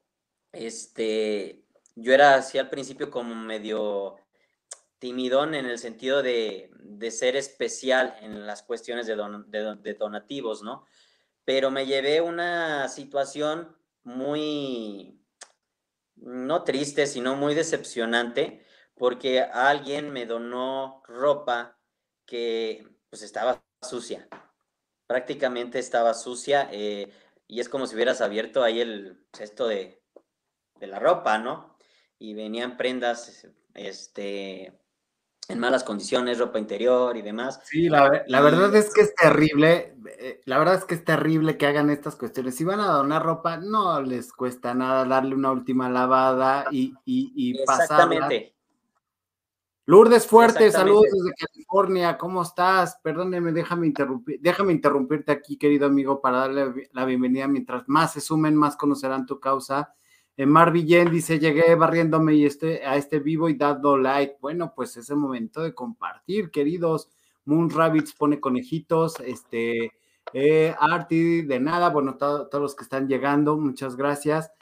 [0.52, 1.64] este,
[1.96, 4.16] yo era así al principio como medio
[4.98, 6.70] timidón en el sentido de,
[7.10, 9.16] ser especial en las cuestiones de,
[9.82, 10.86] de, donativos, ¿no?
[11.44, 15.20] Pero me llevé una situación muy,
[16.14, 21.78] no triste, sino muy decepcionante, porque alguien me donó ropa
[22.24, 24.28] que pues estaba sucia,
[25.08, 27.12] prácticamente estaba sucia, eh,
[27.48, 30.01] y es como si hubieras abierto ahí el cesto de,
[30.82, 31.72] de la ropa, ¿no?
[32.22, 34.72] y venían prendas este,
[35.48, 37.58] en malas condiciones, ropa interior y demás.
[37.64, 41.66] Sí, la, verdad es que es terrible, eh, la verdad es que es terrible que
[41.66, 42.54] hagan estas cuestiones.
[42.54, 47.32] Si van a donar ropa, no les cuesta nada darle una última lavada y, y,
[47.34, 48.54] y Exactamente.
[49.86, 53.00] Lourdes Fuerte, saludos desde California, ¿cómo estás?
[53.02, 57.48] Perdóneme, déjame interrumpir, déjame interrumpirte aquí, querido amigo, para darle la bienvenida.
[57.48, 59.92] Mientras más se sumen, más conocerán tu causa
[60.36, 64.36] en Mar Villén dice, llegué barriéndome y este, a este vivo y dando like.
[64.40, 67.10] Bueno, pues es el momento de compartir, queridos.
[67.44, 69.92] Moon Rabbits pone conejitos, este,
[70.32, 74.52] eh, Arti, de nada, bueno, todos los que están llegando, muchas gracias.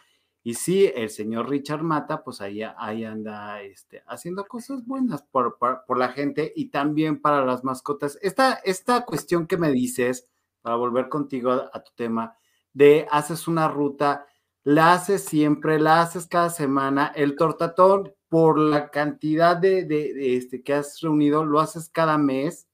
[0.42, 5.58] Y sí, el señor Richard Mata, pues ahí, ahí anda este, haciendo cosas buenas por,
[5.58, 8.18] por, la gente y también para las mascotas.
[8.22, 10.28] Esta, esta cuestión que me dices,
[10.62, 12.36] para volver contigo a, tu tema,
[12.72, 14.26] de haces una ruta,
[14.64, 20.62] la haces siempre, la haces cada semana, el tortatón por la cantidad de, de, este,
[20.62, 22.68] que has reunido, lo haces cada mes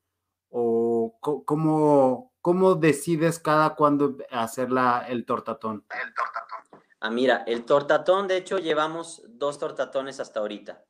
[0.51, 5.85] o cómo, cómo decides cada cuándo hacer la, el tortatón.
[5.91, 6.83] El tortatón.
[7.01, 10.85] Ah, mira, el tortatón, de hecho, llevamos dos tortatones hasta ahorita.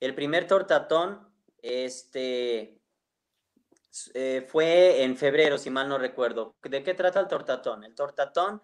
[0.00, 2.80] El primer tortatón, este,
[4.14, 6.56] eh, fue en febrero, si mal no recuerdo.
[6.62, 7.84] ¿De qué trata el tortatón?
[7.84, 8.62] El tortatón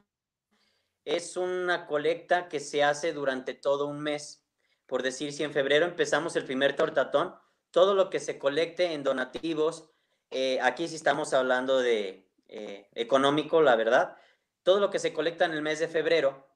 [1.09, 4.44] es una colecta que se hace durante todo un mes.
[4.87, 7.35] Por decir, si en febrero empezamos el primer tortatón,
[7.71, 9.88] todo lo que se colecte en donativos,
[10.31, 14.16] eh, aquí sí estamos hablando de eh, económico, la verdad,
[14.62, 16.47] todo lo que se colecta en el mes de febrero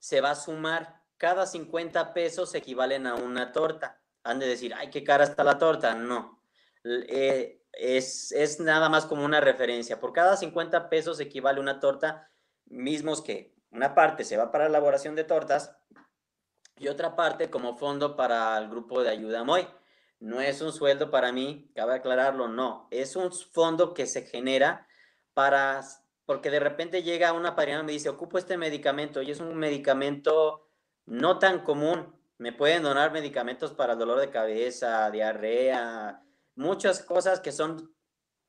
[0.00, 1.00] se va a sumar.
[1.16, 4.02] Cada 50 pesos equivalen a una torta.
[4.24, 5.94] Han de decir, ay, qué cara está la torta.
[5.94, 6.42] No.
[6.84, 10.00] Eh, es, es, nada más como una referencia.
[10.00, 12.28] Por cada 50 pesos equivale una torta,
[12.66, 15.74] mismos que una parte se va para la elaboración de tortas
[16.76, 19.66] y otra parte como fondo para el grupo de ayuda MOI.
[20.20, 22.86] No es un sueldo para mí, cabe aclararlo, no.
[22.90, 24.86] Es un fondo que se genera
[25.34, 25.82] para
[26.24, 29.56] porque de repente llega una padrina y me dice, ocupo este medicamento y es un
[29.56, 30.68] medicamento
[31.06, 32.14] no tan común.
[32.38, 36.22] Me pueden donar medicamentos para dolor de cabeza, diarrea,
[36.54, 37.94] muchas cosas que son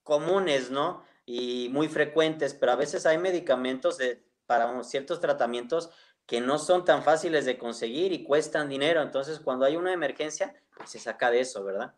[0.03, 1.03] comunes, ¿no?
[1.25, 5.89] Y muy frecuentes, pero a veces hay medicamentos de, para ciertos tratamientos
[6.25, 9.01] que no son tan fáciles de conseguir y cuestan dinero.
[9.01, 11.95] Entonces, cuando hay una emergencia, pues se saca de eso, ¿verdad?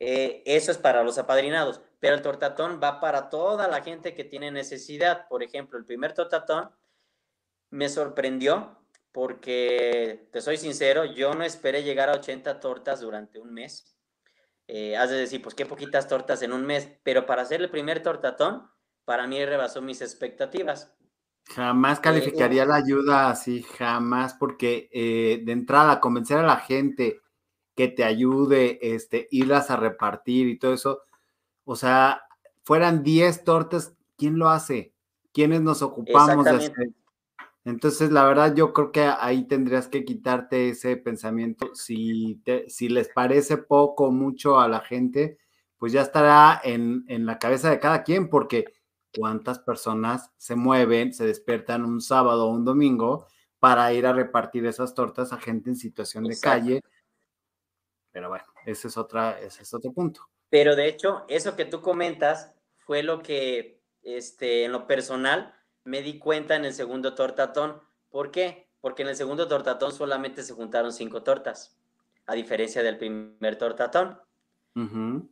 [0.00, 4.24] Eh, eso es para los apadrinados, pero el tortatón va para toda la gente que
[4.24, 5.28] tiene necesidad.
[5.28, 6.70] Por ejemplo, el primer tortatón
[7.70, 8.78] me sorprendió
[9.12, 13.96] porque, te soy sincero, yo no esperé llegar a 80 tortas durante un mes.
[14.66, 17.70] Eh, has de decir, pues qué poquitas tortas en un mes, pero para hacer el
[17.70, 18.68] primer tortatón,
[19.04, 20.92] para mí rebasó mis expectativas.
[21.46, 24.88] Jamás calificaría la ayuda así, jamás, porque
[25.44, 27.20] de entrada convencer a la gente
[27.74, 31.02] que te ayude, este, irlas a repartir y todo eso.
[31.64, 32.22] O sea,
[32.62, 34.94] fueran 10 tortas, ¿quién lo hace?
[35.32, 36.72] ¿Quiénes nos ocupamos de hacer?
[37.64, 41.74] Entonces, la verdad, yo creo que ahí tendrías que quitarte ese pensamiento.
[41.74, 45.38] Si, si les parece poco o mucho a la gente,
[45.78, 48.66] pues ya estará en, en, la cabeza de cada quien, porque
[49.16, 53.26] cuántas personas se mueven, se despiertan un sábado o un domingo
[53.58, 56.80] para ir a repartir esas tortas a gente en situación de calle
[58.14, 60.20] pero bueno, ese es, otra, ese es otro punto.
[60.48, 66.00] Pero de hecho, eso que tú comentas fue lo que este, en lo personal me
[66.00, 67.82] di cuenta en el segundo tortatón.
[68.10, 68.68] ¿Por qué?
[68.80, 71.76] Porque en el segundo tortatón solamente se juntaron cinco tortas,
[72.24, 74.20] a diferencia del primer tortatón.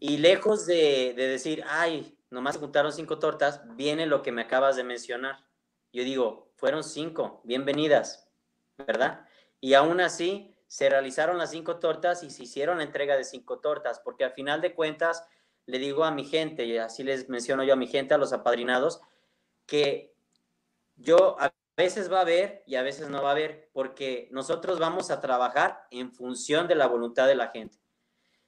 [0.00, 4.76] Y lejos de, de, decir, ay, nomás juntaron cinco tortas, viene lo que me acabas
[4.76, 5.44] de mencionar.
[5.92, 8.28] Yo digo, fueron cinco, bienvenidas,
[8.78, 9.26] ¿verdad?
[9.60, 13.60] Y aún así, se realizaron las cinco tortas y se hicieron la entrega de cinco
[13.60, 15.24] tortas, porque al final de cuentas
[15.66, 18.32] le digo a mi gente, y así les menciono yo a mi gente, a los
[18.32, 19.02] apadrinados,
[19.66, 20.14] que
[20.96, 24.78] yo a veces va a haber y a veces no va a haber, porque nosotros
[24.78, 27.78] vamos a trabajar en función de la voluntad de la gente.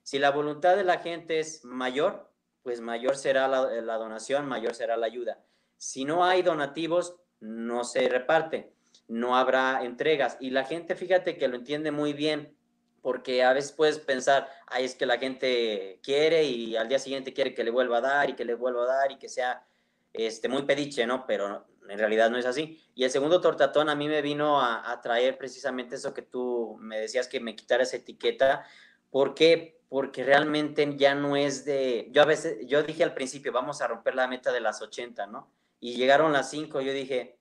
[0.02, 2.33] Si la voluntad de la gente es mayor,
[2.64, 5.38] pues mayor será la, la donación, mayor será la ayuda.
[5.76, 8.74] Si no hay donativos, no se reparte
[9.08, 10.36] no habrá entregas.
[10.40, 12.56] Y la gente, fíjate que lo entiende muy bien,
[13.02, 17.34] porque a veces puedes pensar, ay, es que la gente quiere y al día siguiente
[17.34, 19.66] quiere que le vuelva a dar y que le vuelva a dar y que sea
[20.12, 21.26] este, muy pediche, ¿no?
[21.26, 22.82] Pero en realidad no es así.
[22.94, 26.98] Y el segundo tortatón a mí me vino a, traer precisamente eso que tú me
[26.98, 28.64] decías que me quitara esa etiqueta.
[29.10, 29.82] ¿Por qué?
[29.94, 32.08] Porque realmente ya no es de...
[32.10, 35.28] Yo a veces, yo dije al principio, vamos a romper la meta de las 80,
[35.28, 35.52] ¿no?
[35.78, 37.38] Y llegaron las 5, yo dije,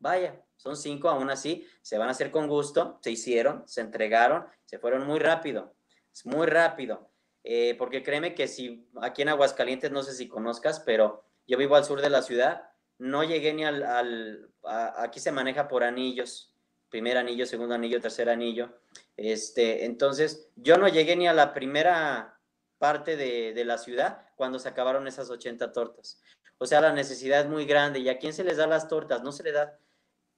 [0.00, 4.44] vaya, son cinco, aún así, se van a hacer con gusto, se hicieron, se entregaron,
[4.66, 5.72] se fueron muy rápido,
[6.12, 7.10] es muy rápido.
[7.42, 11.74] Eh, porque créeme que si aquí en Aguascalientes, no sé si conozcas, pero yo vivo
[11.74, 16.53] al sur de la ciudad, no llegué ni al, aquí se maneja por anillos,
[16.94, 18.70] primer anillo, segundo anillo, tercer anillo.
[19.16, 22.38] Este, entonces, yo no llegué ni a la primera
[22.78, 26.22] parte de, de, la ciudad cuando se acabaron esas 80 tortas.
[26.58, 27.98] O sea, la necesidad es muy grande.
[27.98, 29.24] ¿Y a quién se les da las tortas?
[29.24, 29.76] No se le da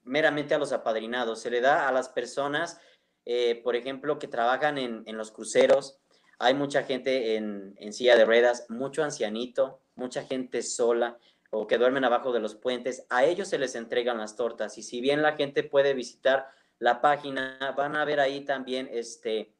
[0.03, 2.81] meramente a los apadrinados, se le da a las personas,
[3.27, 5.99] eh, por ejemplo, que trabajan en, los cruceros.
[6.39, 11.19] Hay mucha gente en, silla de ruedas, mucho ancianito, mucha gente sola,
[11.51, 14.79] o que duermen abajo de los puentes, a ellos se les entregan las tortas.
[14.79, 19.55] Y si bien la gente puede visitar la página, van a ver ahí también este,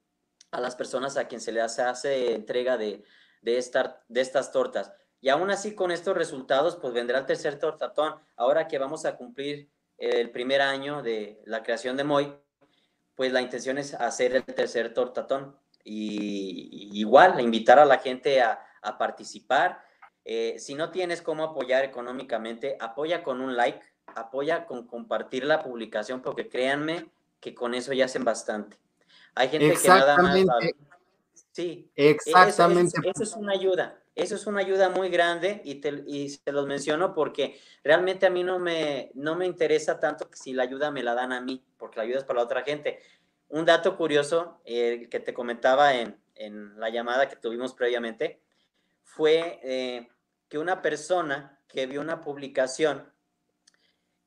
[0.51, 3.05] a las personas a quien se les hace entrega de,
[3.43, 3.65] de,
[4.09, 4.93] de estas tortas.
[5.21, 8.15] Y aún así, con estos resultados, pues vendrá el tercer tortatón.
[8.37, 12.37] Ahora que vamos a cumplir el primer año de la creación de Moy,
[13.15, 15.59] pues la intención es hacer el tercer tortatón.
[15.85, 19.86] Igual, invitar a la gente a participar.
[20.29, 25.63] Eh, si no tienes cómo apoyar económicamente, apoya con un like, apoya con compartir la
[25.63, 27.09] publicación, porque créanme
[27.41, 28.77] que con eso ya hacen bastante.
[29.35, 30.37] Hay gente que nada más...
[31.53, 32.99] Sí, exactamente.
[33.05, 36.67] eso es una ayuda eso es una ayuda muy grande y te, y se los
[36.67, 40.91] menciono porque realmente a mí no me, no me interesa tanto que si la ayuda
[40.91, 42.99] me la dan a mí, porque la ayuda es para la otra gente.
[43.51, 48.41] Un dato curioso eh, que te comentaba en, en, la llamada que tuvimos previamente
[49.03, 50.09] fue eh,
[50.49, 53.13] que una persona que vio una publicación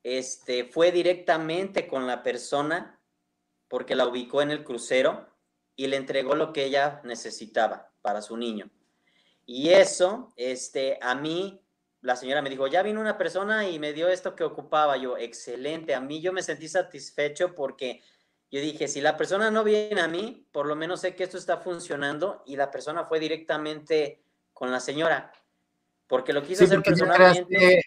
[0.03, 2.99] este, fue directamente con la persona
[3.67, 5.27] porque la ubicó en el crucero
[5.75, 8.69] y le entregó lo que ella necesitaba para su niño.
[9.45, 11.61] Y eso, este, a mí,
[12.01, 14.97] la señora me dijo, ya vino una persona y me dio esto que ocupaba.
[14.97, 15.95] Yo, excelente.
[15.95, 18.01] A mí yo me sentí satisfecho porque
[18.51, 21.37] yo dije, si la persona no viene a mí, por lo menos sé que esto
[21.37, 25.31] está funcionando y la persona fue directamente con la señora.
[26.09, 27.81] Porque lo quiso hacer personalmente.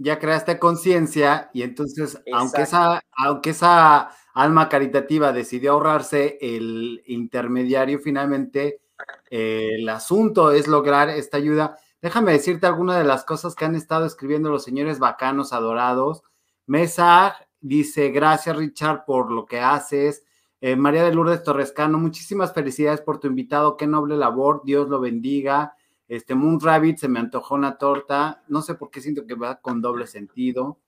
[0.00, 7.98] Ya creaste, conciencia y entonces, aunque esa, aunque esa alma caritativa decidió ahorrarse el intermediario,
[7.98, 8.80] finalmente
[9.28, 11.76] el asunto es lograr esta ayuda.
[12.00, 16.22] Déjame decirte algunas de las cosas que han estado escribiendo los señores bacanos, adorados.
[16.66, 20.24] Mesa dice, gracias Richard por lo que haces.
[20.60, 25.00] Eh, María de Lourdes Torrescano, muchísimas felicidades por tu invitado, qué noble labor, Dios lo
[25.00, 25.74] bendiga.
[26.08, 29.60] Este Moon Rabbit se me antojó una torta, no sé por qué siento que va
[29.60, 30.78] con doble sentido.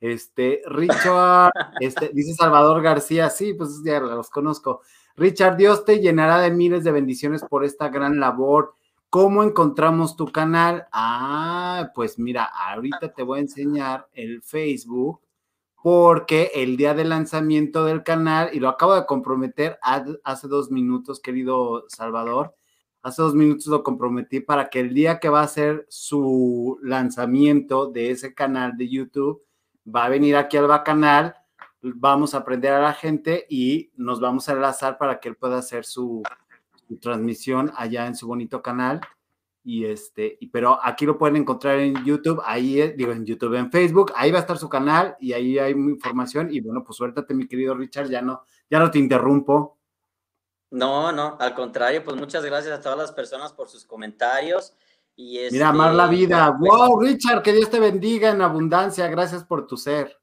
[0.00, 4.82] Este, Richard, este, dice Salvador García, sí, pues ya los conozco.
[5.16, 8.74] Richard, Dios te llenará de miles de bendiciones por esta gran labor.
[9.10, 10.88] ¿Cómo encontramos tu canal?
[10.90, 15.20] Ah, pues mira, ahorita te voy a enseñar el Facebook
[15.84, 21.20] porque el día del lanzamiento del canal, y lo acabo de comprometer hace dos minutos,
[21.20, 22.54] querido Salvador,
[23.04, 27.86] hace dos minutos lo comprometí para que el día que va a ser su lanzamiento
[27.86, 29.40] de ese canal de YouTube,
[29.86, 31.36] va a venir aquí al canal
[31.84, 35.58] vamos a aprender a la gente y nos vamos a enlazar para que él pueda
[35.58, 36.22] hacer su,
[37.00, 39.00] transmisión allá en su bonito canal.
[39.66, 43.70] Y este, pero aquí lo pueden encontrar en YouTube, ahí eh, digo en YouTube, en
[43.70, 46.48] Facebook, ahí va a estar su canal y ahí hay información.
[46.52, 49.73] Y bueno, pues suéltate, mi querido Richard, ya no, ya no te interrumpo.
[50.70, 54.74] No, no, al contrario, pues muchas gracias a todas las personas por sus comentarios.
[55.16, 56.56] Y Mira, amar la este, vida.
[56.58, 59.06] Wow, Richard, que Dios te bendiga en abundancia.
[59.08, 60.18] Gracias por tu ser.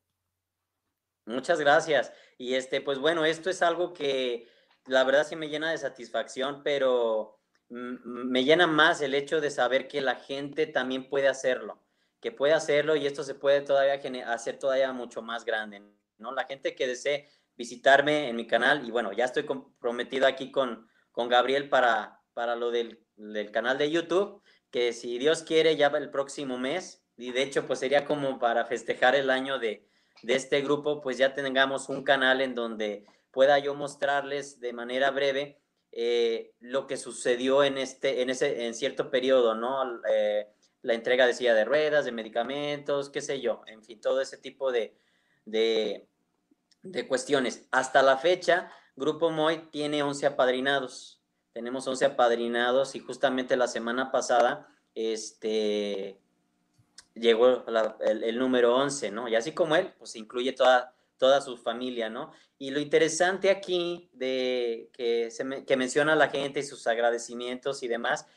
[1.25, 2.11] Muchas gracias.
[2.37, 4.49] Y este, pues bueno, esto es algo que
[4.87, 9.87] la verdad sí me llena de satisfacción, pero me llena más el hecho de saber
[9.87, 11.81] que la gente también puede hacerlo,
[12.19, 15.81] que puede hacerlo y esto se puede todavía hacer todavía mucho más grande,
[16.17, 16.33] ¿no?
[16.33, 20.87] La gente que desee visitarme en mi canal y bueno, ya estoy comprometido aquí con,
[21.11, 25.87] con Gabriel para, para lo del, del canal de YouTube, que si Dios quiere ya
[25.87, 29.87] el próximo mes y de hecho pues sería como para festejar el año de,
[30.23, 35.11] de este grupo, pues ya tengamos un canal en donde pueda yo mostrarles de manera
[35.11, 35.61] breve
[35.91, 40.01] eh, lo que sucedió en, este, en, ese, en cierto periodo, ¿no?
[40.09, 40.47] Eh,
[40.83, 44.37] la entrega de silla de ruedas, de medicamentos, qué sé yo, en fin, todo ese
[44.37, 44.95] tipo de,
[45.45, 46.07] de,
[46.83, 47.67] de cuestiones.
[47.71, 51.21] Hasta la fecha, Grupo Moy tiene 11 apadrinados.
[51.53, 56.19] Tenemos 11 apadrinados y justamente la semana pasada, este,
[57.13, 57.65] llegó
[57.99, 59.27] el, número 11, ¿no?
[59.27, 62.31] Y así como él, pues incluye toda, toda su familia, ¿no?
[62.57, 65.29] Y lo interesante aquí de que,
[65.67, 68.27] que menciona la gente y sus agradecimientos y demás,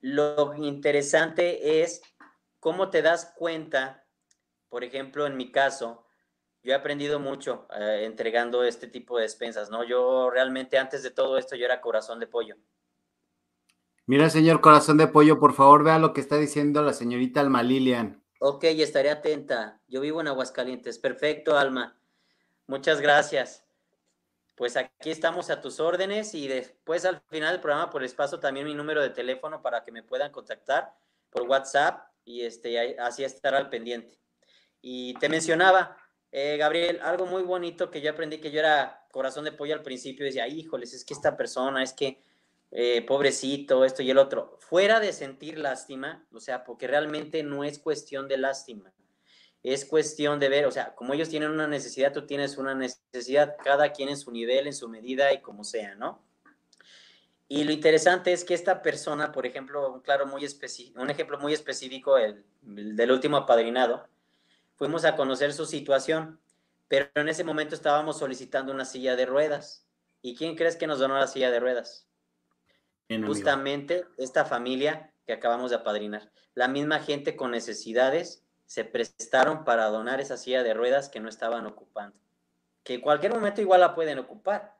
[0.00, 2.02] lo interesante es
[2.60, 4.04] cómo te das cuenta,
[4.68, 6.06] por ejemplo, en mi caso,
[6.62, 9.84] yo he aprendido mucho eh, entregando este tipo de despensas, ¿no?
[9.84, 12.56] Yo realmente antes de todo esto yo era corazón de pollo.
[14.06, 17.62] Mira, señor corazón de pollo, por favor, vea lo que está diciendo la señorita Alma
[17.62, 18.22] Lilian.
[18.40, 19.80] Ok, estaré atenta.
[19.86, 20.98] Yo vivo en Aguascalientes.
[20.98, 21.98] Perfecto, Alma.
[22.66, 23.64] Muchas gracias.
[24.56, 28.40] Pues aquí estamos a tus órdenes y después al final del programa por les paso
[28.40, 30.94] también mi número de teléfono para que me puedan contactar
[31.30, 34.18] por WhatsApp y este, así estar al pendiente.
[34.82, 35.96] Y te mencionaba,
[36.32, 39.82] eh, Gabriel, algo muy bonito que yo aprendí que yo era corazón de pollo al
[39.82, 40.24] principio.
[40.24, 42.22] Decía, híjoles, es que esta persona, es que
[42.70, 47.64] eh, pobrecito, esto y el otro, fuera de sentir lástima, o sea, porque realmente no
[47.64, 48.92] es cuestión de lástima,
[49.64, 53.56] es cuestión de ver, o sea, como ellos tienen una necesidad, tú tienes una necesidad,
[53.62, 56.22] cada quien en su nivel, en su medida y como sea, ¿no?
[57.48, 60.46] Y lo interesante es que esta persona, por ejemplo, un, claro, muy
[60.94, 64.06] un ejemplo muy específico, el, del último apadrinado,
[64.80, 66.40] fuimos a conocer su situación,
[66.88, 69.86] pero en ese momento estábamos solicitando una silla de ruedas.
[70.22, 72.08] ¿Y quién crees que nos donó la silla de ruedas?
[73.26, 76.32] Justamente esta familia que acabamos de apadrinar.
[76.54, 81.28] La misma gente con necesidades se prestaron para donar esa silla de ruedas que no
[81.28, 82.18] estaban ocupando.
[82.82, 84.78] Que en cualquier momento igual la pueden ocupar,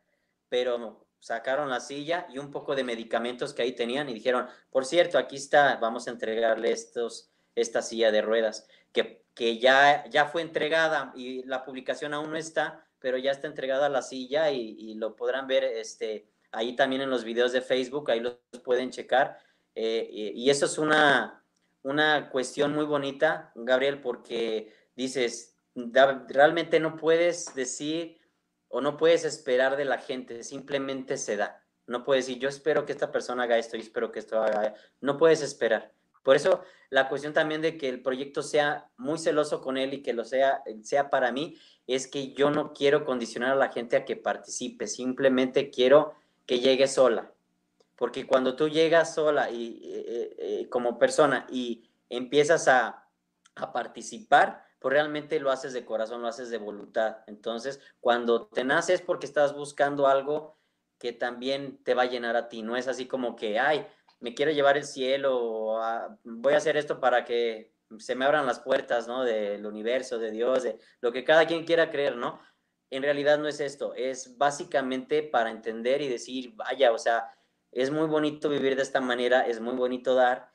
[0.48, 4.86] pero sacaron la silla y un poco de medicamentos que ahí tenían y dijeron, por
[4.86, 10.26] cierto, aquí está, vamos a entregarle estos, esta silla de ruedas, que, que ya, ya
[10.26, 14.92] fue entregada y la publicación aún no está, pero ya está entregada la silla y,
[14.96, 19.38] lo podrán ver este, ahí también en los videos de Facebook, ahí los pueden checar.
[19.74, 21.42] Eh, y, eso es una,
[21.82, 28.20] una cuestión muy bonita, Gabriel, porque dices, realmente no puedes decir
[28.68, 31.64] o no puedes esperar de la gente, simplemente se da.
[31.86, 34.74] No puedes decir, yo espero que esta persona haga esto y espero que esto haga.
[35.00, 35.94] No puedes esperar.
[36.22, 40.02] Por eso la cuestión también de que el proyecto sea muy celoso con él y
[40.02, 41.56] que lo sea, sea para mí,
[41.86, 46.14] es que yo no quiero condicionar a la gente a que participe, simplemente quiero
[46.46, 47.32] que llegue sola.
[47.96, 53.06] Porque cuando tú llegas sola y eh, eh, como persona y empiezas a,
[53.54, 57.18] a participar, pues realmente lo haces de corazón, lo haces de voluntad.
[57.26, 60.56] Entonces, cuando te naces porque estás buscando algo
[60.98, 63.86] que también te va a llenar a ti, no es así como que, ay,
[64.20, 68.24] me quiero llevar el cielo, o, ah, voy a hacer esto para que se me
[68.24, 69.24] abran las puertas, ¿no?
[69.24, 72.40] Del universo, de Dios, de lo que cada quien quiera creer, ¿no?
[72.90, 77.32] en realidad no es esto, es básicamente para entender y decir, vaya, o sea,
[77.70, 80.50] es muy bonito vivir de esta manera, es muy bonito dar,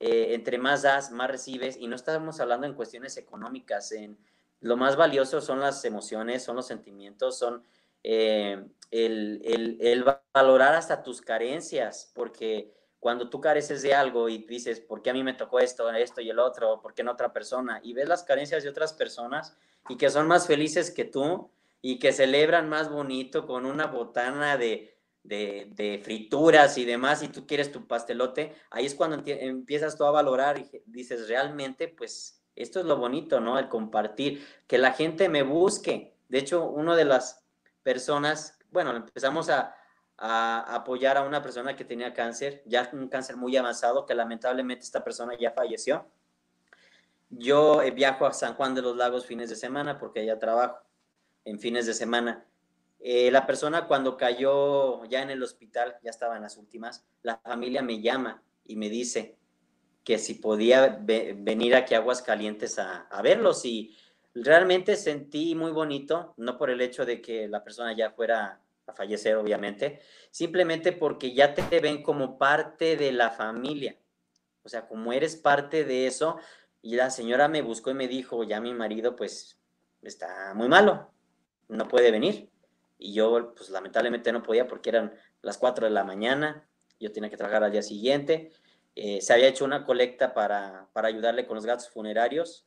[0.00, 4.18] eh, entre más das, más recibes, y no estamos hablando en cuestiones económicas, en
[4.60, 7.62] lo más valioso son las emociones, son los sentimientos, son
[8.02, 12.72] eh, el, el, el valorar hasta tus carencias, porque
[13.04, 16.22] cuando tú careces de algo y dices, ¿por qué a mí me tocó esto, esto
[16.22, 16.80] y el otro?
[16.80, 17.78] ¿Por qué no otra persona?
[17.82, 19.58] Y ves las carencias de otras personas
[19.90, 21.50] y que son más felices que tú,
[21.82, 27.46] y que celebran más bonito con una botana de, de, frituras y demás, y tú
[27.46, 32.80] quieres tu pastelote, ahí es cuando empiezas tú a valorar y dices, realmente, pues esto
[32.80, 33.58] es lo bonito, ¿no?
[33.58, 36.16] El compartir, que la gente me busque.
[36.30, 37.44] De hecho, una de las
[37.82, 39.76] personas, bueno, empezamos a,
[40.16, 44.84] a apoyar a una persona que tenía cáncer, ya un cáncer muy avanzado, que lamentablemente
[44.84, 46.06] esta persona ya falleció.
[47.30, 50.78] Yo eh, viajo a San Juan de los Lagos fines de semana porque allá trabajo
[51.44, 52.44] en fines de semana.
[53.00, 57.38] Eh, la persona cuando cayó ya en el hospital, ya estaba en las últimas, la
[57.38, 59.36] familia me llama y me dice
[60.04, 63.96] que si podía venir aquí a Aguascalientes a, a verlos y
[64.34, 68.92] realmente sentí muy bonito, no por el hecho de que la persona ya fuera a
[68.92, 73.98] fallecer, obviamente, simplemente porque ya te ven como parte de la familia.
[74.62, 76.36] O sea, como eres parte de eso,
[76.82, 79.58] y la señora me buscó y me dijo, ya mi marido pues
[80.02, 81.10] está muy malo,
[81.68, 82.50] no puede venir.
[82.98, 86.68] Y yo, pues lamentablemente no podía porque eran las 4 de la mañana,
[87.00, 88.52] yo tenía que trabajar al día siguiente.
[88.96, 92.64] Eh, se había hecho una colecta para, para ayudarle con los gastos funerarios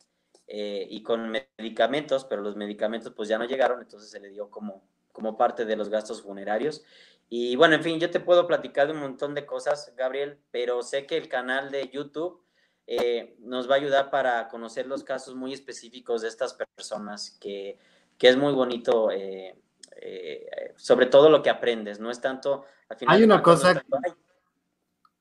[0.47, 4.49] eh, y con medicamentos, pero los medicamentos pues ya no llegaron, entonces se le dio
[4.49, 4.83] como,
[5.17, 6.83] como parte de los gastos funerarios.
[7.27, 10.83] Y bueno, en fin, yo te puedo platicar de un montón de cosas, Gabriel, pero
[10.83, 12.41] sé que el canal de YouTube
[12.85, 17.79] eh, nos va a ayudar para conocer los casos muy específicos de estas personas que
[18.17, 19.55] que es muy bonito, eh,
[20.01, 22.65] eh, sobre todo lo que aprendes, no es tanto...
[22.89, 23.83] Al final hay una cosa...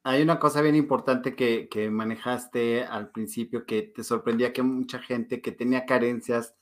[0.02, 4.98] hay una cosa bien importante que, que, manejaste al principio que te sorprendía que mucha
[5.00, 6.54] gente que tenía carencias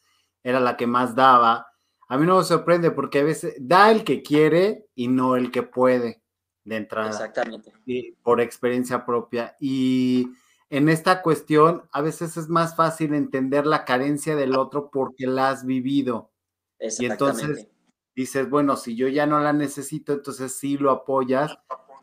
[0.42, 1.68] era la que más daba.
[2.08, 5.50] A mí no me sorprende porque a veces da el que quiere y no el
[5.50, 6.22] que puede
[6.64, 7.10] de entrada.
[7.10, 7.72] Exactamente.
[7.86, 9.56] Y por experiencia propia.
[9.60, 10.28] Y
[10.70, 15.50] en esta cuestión a veces es más fácil entender la carencia del otro porque la
[15.50, 16.30] has vivido.
[16.98, 17.68] Y entonces
[18.14, 21.56] dices, bueno, si yo ya no la necesito, entonces sí lo apoyas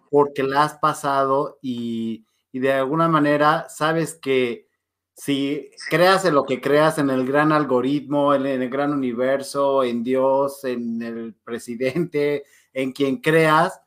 [0.10, 4.68] porque la has pasado y, de alguna manera sabes que
[5.14, 10.04] si creas en lo que creas, en el gran algoritmo, en, el gran universo, en
[10.04, 13.82] Dios, en el presidente, en quien creas,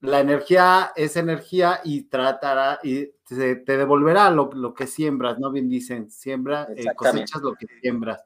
[0.00, 5.50] la energía es energía y tratará y te, devolverá lo, que siembras, ¿no?
[5.50, 8.22] Bien dicen, siembra, eh, cosechas lo que siembras.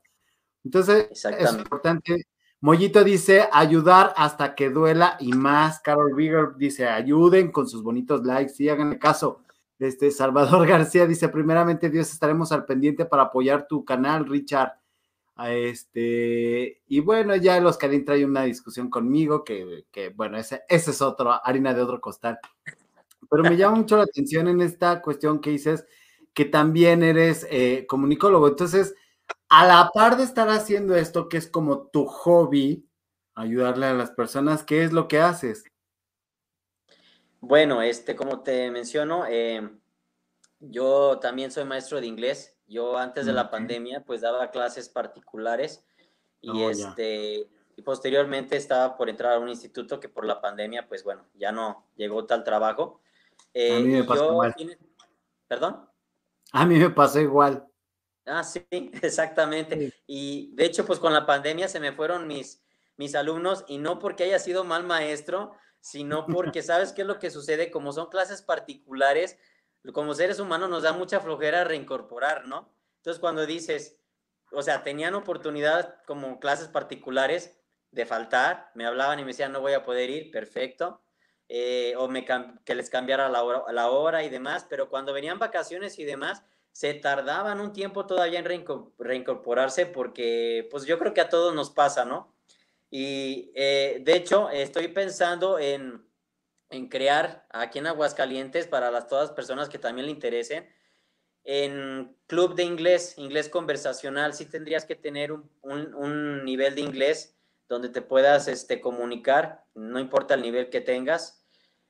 [0.64, 2.26] Entonces, es importante
[2.60, 5.80] Mollito dice ayudar hasta que duela y más.
[5.80, 9.44] Carol Bigger dice ayuden con sus bonitos likes y háganle caso.
[9.78, 14.72] Este Salvador García dice primeramente Dios estaremos al pendiente para apoyar tu canal, Richard.
[15.46, 20.90] Este, y bueno, ya los Karim trae una discusión conmigo que, que bueno, ese, ese
[20.90, 22.38] es otro, harina de otro costal.
[23.30, 25.86] Pero me llama mucho la atención en esta cuestión que dices
[26.34, 28.48] que también eres eh, comunicólogo.
[28.48, 28.94] Entonces,
[29.48, 32.86] a la par de estar haciendo esto, que es como tu hobby,
[33.34, 35.64] ayudarle a las personas, ¿qué es lo que haces?
[37.40, 39.68] Bueno, este, como te menciono, eh,
[40.60, 42.56] yo también soy maestro de inglés.
[42.66, 45.84] Yo antes de la pandemia, pues daba clases particulares
[46.40, 50.86] y oh, este, y posteriormente estaba por entrar a un instituto que por la pandemia,
[50.88, 53.00] pues bueno, ya no llegó tal trabajo.
[53.54, 54.54] a mí me pasó igual.
[55.46, 55.88] ¿Perdón?
[56.52, 57.66] A mí me pasó igual.
[58.26, 58.66] Ah, sí,
[59.02, 59.94] exactamente.
[60.06, 62.62] Y de hecho, pues con la pandemia se me fueron mis,
[62.96, 67.18] mis alumnos y no porque haya sido mal maestro, sino porque sabes qué es lo
[67.18, 69.38] que sucede, como son clases particulares,
[69.92, 72.72] como seres humanos nos da mucha flojera reincorporar, ¿no?
[72.96, 73.98] Entonces cuando dices,
[74.52, 77.56] o sea, tenían oportunidad como clases particulares
[77.90, 81.00] de faltar, me hablaban y me decían, no voy a poder ir, perfecto,
[81.48, 82.08] eh, o
[82.64, 86.42] que les cambiara la hora, la hora y demás, pero cuando venían vacaciones y demás,
[86.72, 88.44] se tardaban un tiempo todavía en
[88.98, 92.34] reincorporarse porque pues yo creo que a todos nos pasa, ¿no?
[92.90, 96.02] Y eh, de hecho estoy pensando en,
[96.70, 100.68] en, crear aquí en Aguascalientes para las todas personas que también le interesen,
[101.44, 106.82] en club de inglés, inglés conversacional, sí tendrías que tener un, un, un nivel de
[106.82, 111.44] inglés donde te puedas este, comunicar, no importa el nivel que tengas.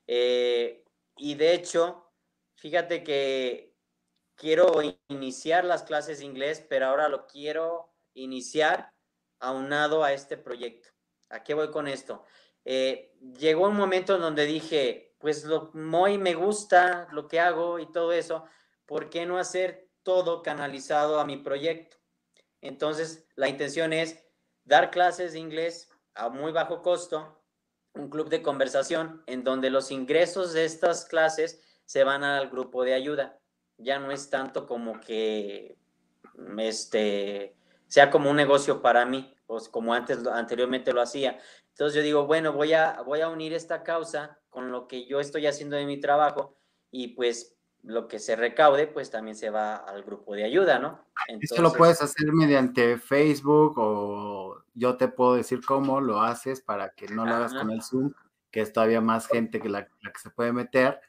[0.07, 0.85] Eh,
[1.17, 2.11] y de hecho,
[2.57, 3.75] fíjate que
[4.35, 8.93] quiero iniciar las clases de inglés, pero ahora lo quiero iniciar
[9.41, 10.89] aunado a este proyecto.
[11.31, 12.25] ¿A qué voy con esto?
[12.65, 17.79] Eh, llegó un momento en donde dije, pues lo muy me gusta lo que hago
[17.79, 18.45] y todo eso,
[18.87, 21.97] ¿por qué no hacer todo canalizado a mi proyecto?
[22.61, 24.25] Entonces, la intención es
[24.65, 27.43] dar clases de inglés a muy bajo costo,
[27.95, 32.85] un club de conversación en donde los ingresos de estas clases se van al grupo
[32.85, 33.41] de ayuda.
[33.77, 35.79] Ya no es tanto como que
[36.59, 37.58] este
[37.89, 41.39] sea como un negocio para mí, pues como antes anteriormente lo hacía.
[41.71, 45.21] Entonces yo digo, bueno, voy a voy a unir esta causa con lo que yo
[45.21, 46.57] estoy haciendo de mi trabajo
[46.91, 51.07] y pues lo que se recaude, pues también se va al grupo de ayuda, ¿no?
[51.41, 56.91] Esto lo puedes hacer mediante Facebook o yo te puedo decir cómo lo haces para
[56.91, 58.13] que no lo hagas con el Zoom,
[58.51, 61.01] que es todavía más gente que la, que se puede meter.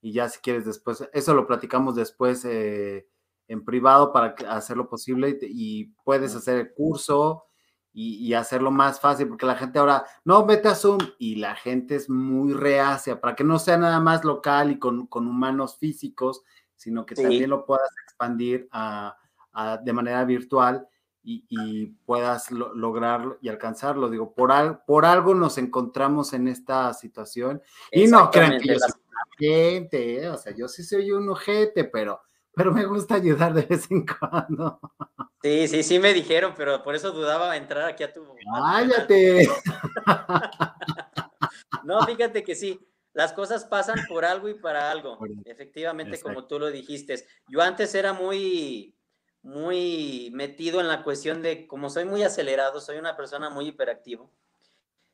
[0.00, 3.08] Y ya si quieres después, eso lo platicamos después eh,
[3.48, 7.44] en privado para hacerlo posible y puedes hacer el curso
[8.00, 11.96] y, hacerlo más fácil, porque la gente ahora, no, vete a Zoom, y la gente
[11.96, 16.42] es muy reacia, para que no sea nada más local y con, humanos físicos,
[16.76, 18.68] sino que también lo puedas expandir
[19.82, 20.86] de manera virtual
[21.24, 24.08] y, puedas lograrlo y alcanzarlo.
[24.08, 29.00] Digo, por, por algo nos encontramos en esta situación y no crean que yo soy
[29.38, 30.28] gente, ¿eh?
[30.28, 32.20] o sea, yo sí soy un ojete, pero
[32.58, 34.80] pero me gusta ayudar de vez en cuando.
[35.40, 38.26] Sí, sí, sí me dijeron, pero por eso dudaba entrar aquí a tu.
[38.52, 39.48] ¡Cállate!
[41.84, 42.80] no, fíjate que sí,
[43.12, 45.20] las cosas pasan por algo y para algo.
[45.44, 47.24] Efectivamente, como tú lo dijiste.
[47.46, 48.96] Yo antes era muy,
[49.42, 54.32] muy metido en la cuestión de, como soy muy acelerado, soy una persona muy hiperactivo.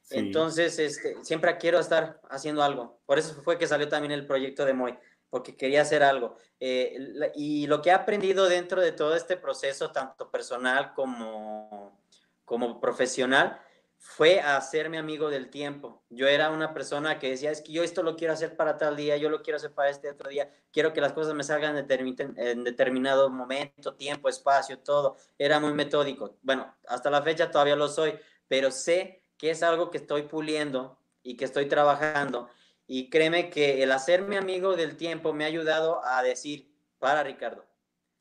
[0.08, 3.00] Entonces, este, siempre quiero estar haciendo algo.
[3.04, 4.98] Por eso fue que salió también el proyecto de Moy
[5.34, 6.36] porque quería hacer algo.
[6.60, 6.96] Eh,
[7.34, 12.00] y lo que he aprendido dentro de todo este proceso, tanto personal como,
[12.44, 13.60] como profesional,
[13.98, 16.04] fue hacerme amigo del tiempo.
[16.08, 18.94] Yo era una persona que decía, es que yo esto lo quiero hacer para tal
[18.94, 21.76] día, yo lo quiero hacer para este otro día, quiero que las cosas me salgan
[21.76, 25.16] en determinado momento, tiempo, espacio, todo.
[25.36, 26.36] Era muy metódico.
[26.42, 28.14] Bueno, hasta la fecha todavía lo soy,
[28.46, 32.48] pero sé que es algo que estoy puliendo y que estoy trabajando
[32.86, 37.64] y créeme que el hacerme amigo del tiempo me ha ayudado a decir, para Ricardo,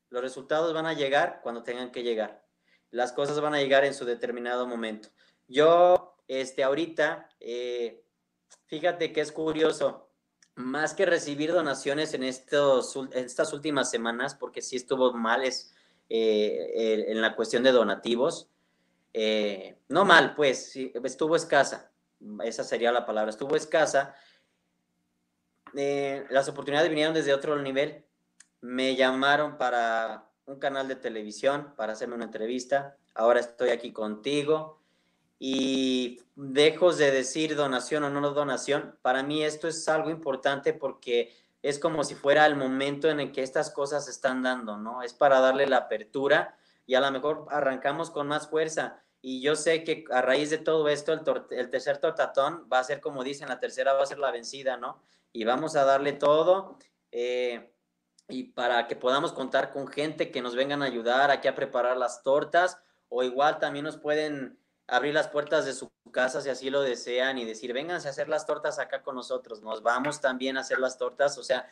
[0.10, 2.46] los resultados van a llegar cuando tengan que llegar.
[2.92, 5.10] Las cosas van a llegar en su determinado momento.
[5.48, 8.04] Yo, este, ahorita, eh,
[8.68, 10.10] fíjate que es curioso,
[10.56, 15.74] más que recibir donaciones en, estos, estas últimas semanas, porque sí estuvo mal es,
[16.10, 18.50] eh, en la cuestión de donativos,
[19.14, 21.92] eh, no mal, pues, estuvo escasa,
[22.44, 24.16] esa sería la palabra, estuvo escasa,
[25.76, 28.06] eh, las oportunidades vinieron desde otro nivel.
[28.62, 32.98] Me llamaron para un canal de televisión para hacerme una entrevista.
[33.14, 34.84] Ahora estoy aquí contigo
[35.46, 41.36] y dejo de decir donación o no donación, para mí esto es algo importante porque
[41.62, 45.02] es como si fuera el momento en el que estas cosas se están dando, ¿no?
[45.02, 46.56] Es para darle la apertura
[46.86, 49.02] y a lo mejor arrancamos con más fuerza.
[49.22, 53.00] Y yo sé que a raíz de todo esto, el, tercer tortatón va a ser,
[53.00, 55.02] como dicen, la tercera va a ser la vencida, ¿no?
[55.34, 56.78] Y vamos a darle todo.
[57.12, 57.74] Eh,
[58.30, 61.98] y para que podamos contar con gente que nos vengan a ayudar aquí a preparar
[61.98, 62.80] las tortas,
[63.10, 64.58] o igual también nos pueden
[64.88, 68.30] abrir las puertas de su casa si así lo desean y decir, vénganse a hacer
[68.30, 71.68] las tortas acá con nosotros, nos vamos también a hacer las tortas, o sea,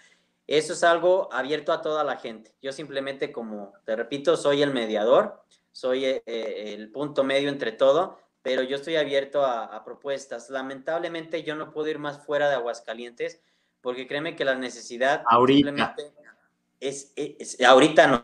[0.47, 2.53] eso es algo abierto a toda la gente.
[2.61, 5.41] Yo simplemente, como te repito, soy el mediador,
[5.71, 10.49] soy eh, eh, el punto medio entre todo, pero yo estoy abierto a, propuestas.
[10.49, 13.39] Lamentablemente yo no puedo ir más fuera de Aguascalientes
[13.81, 15.95] porque créeme que la necesidad ahorita.
[16.79, 17.13] es,
[17.65, 18.23] ahorita no,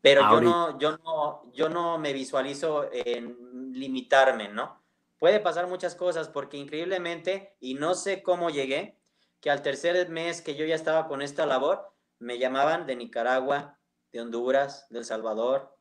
[0.00, 4.82] pero yo no, yo no, yo no me visualizo en limitarme, ¿no?
[5.18, 8.98] Puede pasar muchas cosas porque increíblemente, y no sé cómo llegué,
[9.40, 13.78] que al tercer mes que yo ya estaba con esta labor, me llamaban de Nicaragua,
[14.12, 15.76] de Honduras, de El Salvador,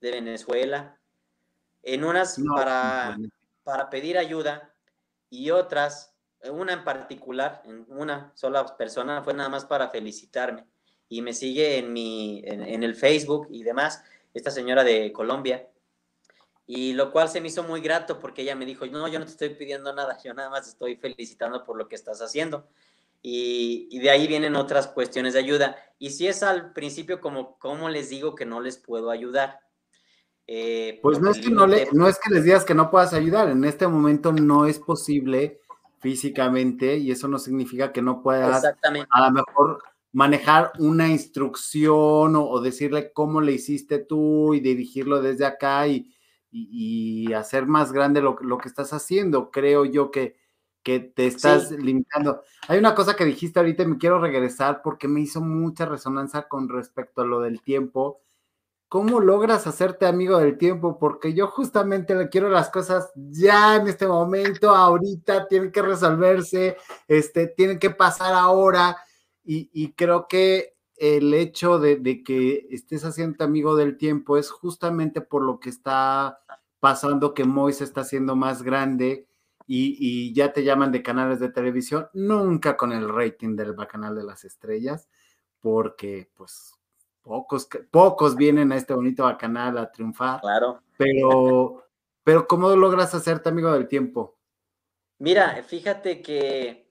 [0.00, 0.98] de Venezuela,
[1.82, 3.16] en unas para,
[3.62, 4.74] para pedir ayuda
[5.30, 6.15] y otras,
[6.50, 10.64] una en particular, en una sola persona, fue nada más para felicitarme
[11.08, 14.02] y me sigue en, mi, en, el Facebook y demás,
[14.34, 15.68] esta señora de Colombia,
[16.66, 19.24] y lo cual se me hizo muy grato porque ella me dijo, no, yo no
[19.24, 22.66] te estoy pidiendo nada, yo nada más estoy felicitando por lo que estás haciendo.
[23.22, 25.76] Y, de ahí vienen otras cuestiones de ayuda.
[25.98, 29.60] Y si es al principio como, ¿cómo les digo que no les puedo ayudar?
[30.46, 33.12] Eh, pues no es, que no, le, no es que les digas que no puedas
[33.12, 35.60] ayudar, en este momento no es posible
[35.98, 39.82] físicamente y eso no significa que no puedas a lo mejor
[40.12, 46.12] manejar una instrucción o, decirle cómo le hiciste tú y dirigirlo desde acá y,
[47.34, 49.50] hacer más grande lo, que estás haciendo.
[49.50, 50.36] Creo yo que,
[50.82, 52.40] que te estás limitando.
[52.66, 56.48] Hay una cosa que dijiste ahorita y me quiero regresar porque me hizo mucha resonancia
[56.48, 58.22] con respecto a lo del tiempo.
[58.88, 60.98] ¿Cómo logras hacerte amigo del tiempo?
[60.98, 66.76] Porque yo justamente le quiero las cosas ya en este momento, ahorita, tienen que resolverse,
[67.08, 68.96] este, tienen que pasar ahora
[69.44, 75.42] y, creo que el hecho de, que estés haciendo amigo del tiempo es justamente por
[75.42, 76.40] lo que está
[76.80, 79.28] pasando que Mois está siendo más grande
[79.66, 84.24] y, ya te llaman de canales de televisión, nunca con el rating del Bacanal de
[84.24, 85.08] las Estrellas,
[85.60, 86.75] porque pues
[87.26, 90.40] pocos, pocos vienen a este bonito Bacanal a triunfar.
[90.40, 90.80] Claro.
[90.96, 91.84] Pero,
[92.24, 94.38] pero ¿cómo logras hacerte amigo del tiempo?
[95.18, 96.86] Mira, fíjate que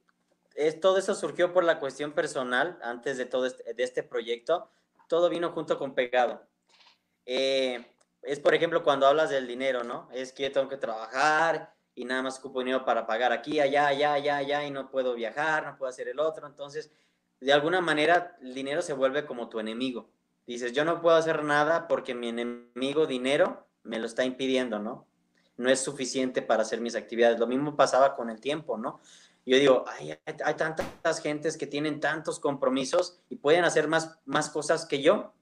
[0.81, 4.69] todo eso surgió por la cuestión personal, antes de todo este, de este proyecto,
[5.07, 6.45] todo vino junto con pegado.
[7.25, 7.85] Eh,
[8.21, 10.09] es, por ejemplo, cuando hablas del dinero, ¿no?
[10.11, 13.87] Es que yo tengo que trabajar y nada más ocupo dinero para pagar aquí, allá,
[13.87, 16.45] allá, allá, allá, y no puedo viajar, no puedo hacer el otro.
[16.45, 16.91] Entonces,
[17.39, 20.09] de alguna manera, el dinero se vuelve como tu enemigo.
[20.45, 25.07] Dices, yo no puedo hacer nada porque mi enemigo dinero me lo está impidiendo, ¿no?
[25.57, 27.39] No es suficiente para hacer mis actividades.
[27.39, 29.01] Lo mismo pasaba con el tiempo, ¿no?
[29.45, 34.49] yo digo, hay, hay tantas gentes que tienen tantos compromisos y pueden hacer más, más
[34.49, 35.33] cosas que yo.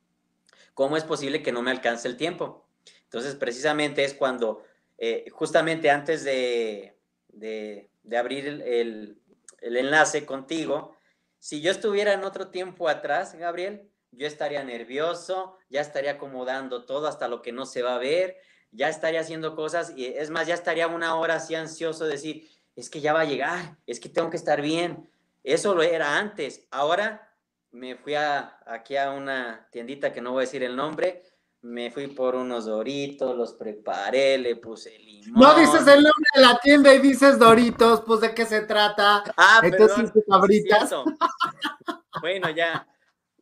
[0.73, 2.67] ¿Cómo es posible que no me alcance el tiempo?
[3.03, 4.63] Entonces, precisamente es cuando,
[4.97, 6.97] eh, justamente antes de,
[7.29, 9.17] de, abrir el,
[9.61, 10.97] el, enlace contigo,
[11.39, 17.07] si yo estuviera en otro tiempo atrás, Gabriel, yo estaría nervioso, ya estaría acomodando todo
[17.07, 18.37] hasta lo que no se va a ver,
[18.71, 22.49] ya estaría haciendo cosas y es más, ya estaría una hora así ansioso de decir,
[22.75, 25.09] es que ya va a llegar, es que tengo que estar bien.
[25.43, 26.67] Eso lo era antes.
[26.71, 27.29] Ahora
[27.71, 31.23] me fui a, aquí a una tiendita que no voy a decir el nombre,
[31.61, 35.41] me fui por unos doritos, los preparé, le puse limón.
[35.41, 39.23] No dices el nombre de la tienda y dices doritos, pues de qué se trata.
[39.37, 40.91] Ah, Entonces, cabritas.
[42.21, 42.85] bueno, ya.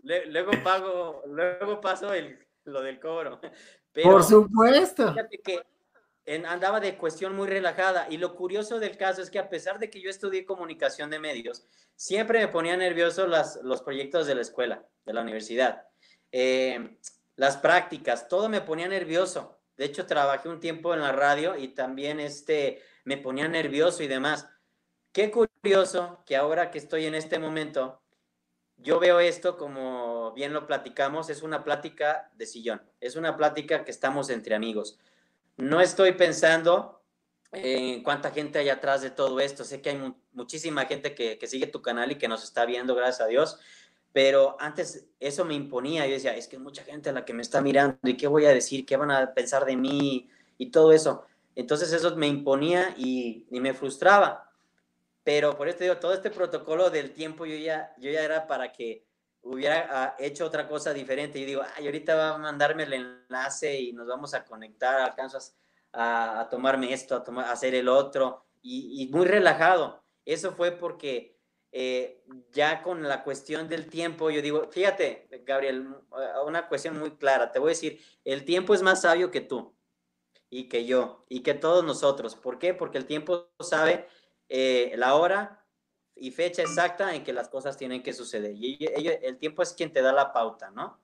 [0.03, 3.39] Luego pago, luego paso el, lo del cobro.
[4.03, 5.13] por supuesto.
[5.13, 5.65] Fíjate que
[6.45, 8.07] andaba de cuestión muy relajada.
[8.09, 11.19] Y lo curioso del caso es que a pesar de que yo estudié comunicación de
[11.19, 15.87] medios, siempre me ponía nervioso las, los proyectos de la escuela, de la universidad.
[16.31, 16.97] Eh,
[17.35, 19.59] las prácticas, todo me ponía nervioso.
[19.77, 24.07] De hecho, trabajé un tiempo en la radio y también este, me ponía nervioso y
[24.07, 24.47] demás.
[25.11, 28.00] Qué curioso que ahora que estoy en este momento,
[28.81, 33.83] yo veo esto como bien lo platicamos, es una plática de sillón, es una plática
[33.83, 34.99] que estamos entre amigos
[35.61, 37.03] no estoy pensando
[37.51, 39.63] en cuánta gente hay atrás de todo esto.
[39.63, 43.21] Sé que hay muchísima gente que, sigue tu canal y que nos está viendo, gracias
[43.21, 43.59] a Dios.
[44.11, 46.05] Pero antes eso me imponía.
[46.07, 48.45] Yo decía, es que mucha gente a la que me está mirando y qué voy
[48.45, 51.25] a decir, qué van a pensar de mí y todo eso.
[51.55, 54.50] Entonces eso me imponía y me frustraba.
[55.23, 58.71] Pero por eso digo, todo este protocolo del tiempo yo ya, yo ya era para
[58.71, 59.05] que
[59.41, 61.39] hubiera ah, hecho otra cosa diferente.
[61.39, 65.39] Y digo, ay, ahorita va a mandarme el enlace y nos vamos a conectar, alcanzo
[65.93, 70.03] a, a tomarme esto, a, tomar, a hacer el otro, y, y, muy relajado.
[70.25, 71.39] Eso fue porque
[71.71, 75.95] eh, ya con la cuestión del tiempo, yo digo, fíjate, Gabriel,
[76.45, 79.73] una cuestión muy clara, te voy a decir, el tiempo es más sabio que tú
[80.49, 82.35] y que yo y que todos nosotros.
[82.35, 82.73] ¿Por qué?
[82.73, 84.07] Porque el tiempo sabe
[84.53, 85.63] eh, la hora
[86.13, 88.51] y fecha exacta en que las cosas tienen que suceder.
[88.53, 90.99] Y el tiempo es quien te da la pauta, ¿no?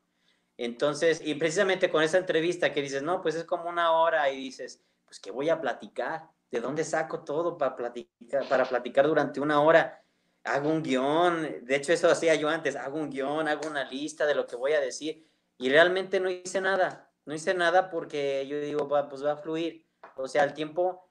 [0.58, 4.36] Entonces, y precisamente con esa entrevista que dices, no, pues es como una hora y
[4.36, 6.30] dices, pues ¿qué voy a platicar?
[6.52, 10.04] ¿De dónde saco todo para platicar, para platicar durante una hora?
[10.43, 14.26] Hago un guion, de hecho eso hacía yo antes, hago un guion, hago una lista
[14.26, 15.26] de lo que voy a decir
[15.58, 19.88] y realmente no hice nada, no hice nada porque yo digo, pues va a fluir.
[20.18, 21.10] O sea, el tiempo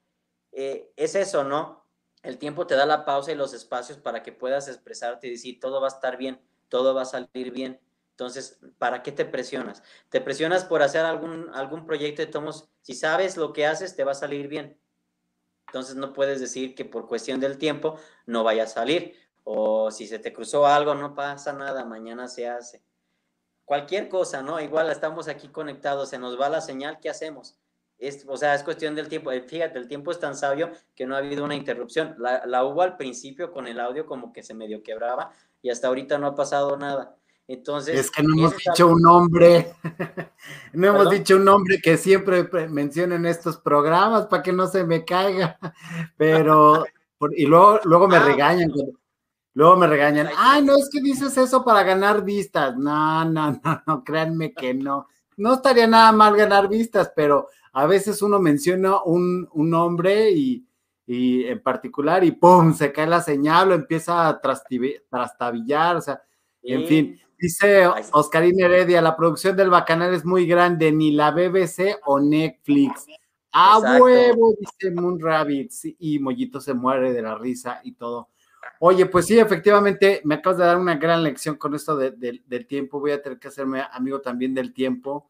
[0.52, 1.85] eh, es eso, ¿no?
[2.26, 5.60] El tiempo te da la pausa y los espacios para que puedas expresarte y decir,
[5.60, 7.80] todo va a estar bien, todo va a salir bien.
[8.10, 9.82] Entonces, ¿para qué te presionas?
[10.08, 12.68] Te presionas por hacer algún, algún proyecto de tomos.
[12.82, 14.80] Si sabes lo que haces, te va a salir bien.
[15.68, 17.96] Entonces, no puedes decir que por cuestión del tiempo
[18.26, 19.14] no vaya a salir.
[19.44, 22.82] O si se te cruzó algo, no pasa nada, mañana se hace.
[23.64, 24.60] Cualquier cosa, ¿no?
[24.60, 27.58] Igual estamos aquí conectados, se nos va la señal, ¿qué hacemos?
[28.28, 29.32] O sea, es cuestión del tiempo.
[29.32, 32.14] Eh, fíjate, el tiempo es tan sabio que no ha habido una interrupción.
[32.18, 35.30] La, hubo al principio con el audio como que se medio quebraba
[35.62, 37.16] y hasta ahorita no ha pasado nada.
[37.48, 39.72] Entonces, es que no hemos dicho un nombre,
[40.72, 45.04] no hemos dicho un nombre que siempre mencionen estos programas para que no se me
[45.04, 45.56] caiga,
[46.16, 46.84] pero,
[47.36, 48.24] y luego, luego me ah.
[48.24, 48.72] regañan,
[49.54, 53.82] luego me regañan, ay, no es que dices eso para ganar vistas, no, no, no,
[53.86, 59.02] no, créanme que no, no estaría nada mal ganar vistas, pero a veces uno menciona
[59.02, 60.66] un, nombre y,
[61.06, 62.72] en particular y ¡pum!
[62.72, 66.22] se cae la señal o empieza a trastabillar, o sea,
[66.62, 67.20] en fin.
[67.38, 73.04] Dice Oscarín Heredia, la producción del Bacanal es muy grande, ni la BBC o Netflix.
[73.52, 78.30] A huevo, dice Moon Rabbit, y Mollito se muere de la risa y todo.
[78.80, 83.00] Oye, pues sí, efectivamente, me acabas de dar una gran lección con esto del tiempo.
[83.00, 85.28] Voy a tener que hacerme amigo también del tiempo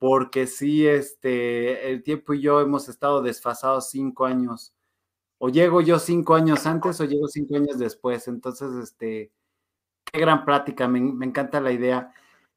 [0.00, 4.74] porque sí, este, el tiempo y yo hemos estado desfasados cinco años.
[5.38, 8.26] O llego yo cinco años antes o llego cinco años después.
[8.26, 9.30] Entonces, este,
[10.06, 12.14] qué gran plática, me, encanta la idea.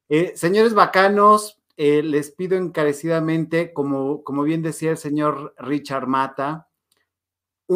[0.10, 6.70] Eh, señores bacanos, eh, les pido encarecidamente, como, como bien decía el señor Richard Mata,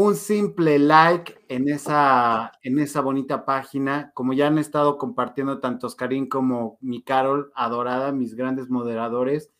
[0.01, 5.87] un simple like en esa, en esa bonita página, como ya han estado compartiendo tanto
[5.87, 9.51] Oscarín como mi Carol, adorada, mis grandes moderadores.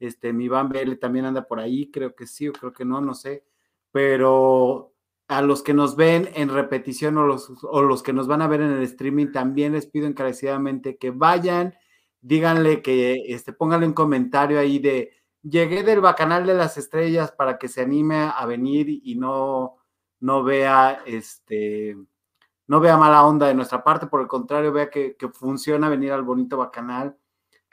[0.00, 3.00] Este, mi Van BL también anda por ahí, creo que sí o creo que no,
[3.00, 3.44] no sé.
[3.92, 4.92] Pero
[5.28, 8.48] a los que nos ven en repetición o los, o los que nos van a
[8.48, 11.74] ver en el streaming, también les pido encarecidamente que vayan,
[12.20, 17.58] díganle que este, pónganle un comentario ahí de llegué del Bacanal de las Estrellas para
[17.58, 19.76] que se anime a venir y no,
[20.24, 21.98] no vea este
[22.66, 26.12] no vea mala onda de nuestra parte, por el contrario, vea que, que funciona venir
[26.12, 27.14] al bonito Bacanal.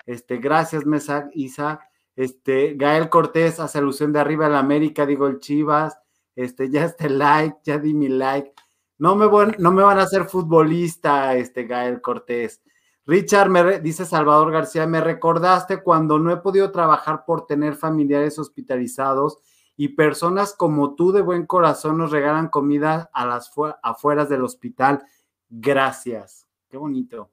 [0.05, 1.79] Este, gracias, Mesa Isa.
[2.13, 5.97] Este, Gael Cortés hace alusión de arriba de la América, digo el Chivas.
[6.35, 8.51] Este, ya este like, ya di mi like.
[8.97, 9.27] No me,
[9.57, 12.61] no me van a hacer futbolista, este Gael Cortés.
[13.05, 18.37] Richard, me dice Salvador García, me recordaste cuando no he podido trabajar por tener familiares
[18.37, 19.39] hospitalizados
[19.81, 23.51] y personas como tú de buen corazón nos regalan comida a las
[23.81, 25.03] afueras del hospital.
[25.49, 26.45] Gracias.
[26.69, 27.31] Qué bonito.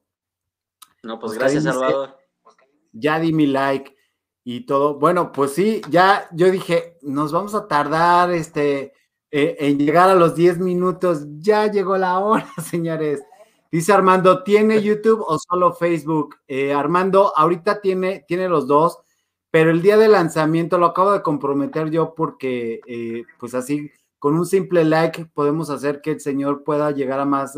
[1.03, 2.17] No, pues gracias, Salvador.
[2.91, 3.95] Ya di mi like
[4.43, 4.95] y todo.
[4.95, 8.93] Bueno, pues sí, ya yo dije, nos vamos a tardar este,
[9.29, 11.27] eh, en llegar a los 10 minutos.
[11.37, 13.21] Ya llegó la hora, señores.
[13.71, 16.37] Dice Armando, ¿tiene YouTube o solo Facebook?
[16.47, 18.97] Eh, Armando, ahorita tiene, tiene los dos,
[19.51, 24.35] pero el día de lanzamiento lo acabo de comprometer yo porque, eh, pues así, con
[24.35, 27.57] un simple like podemos hacer que el Señor pueda llegar a más,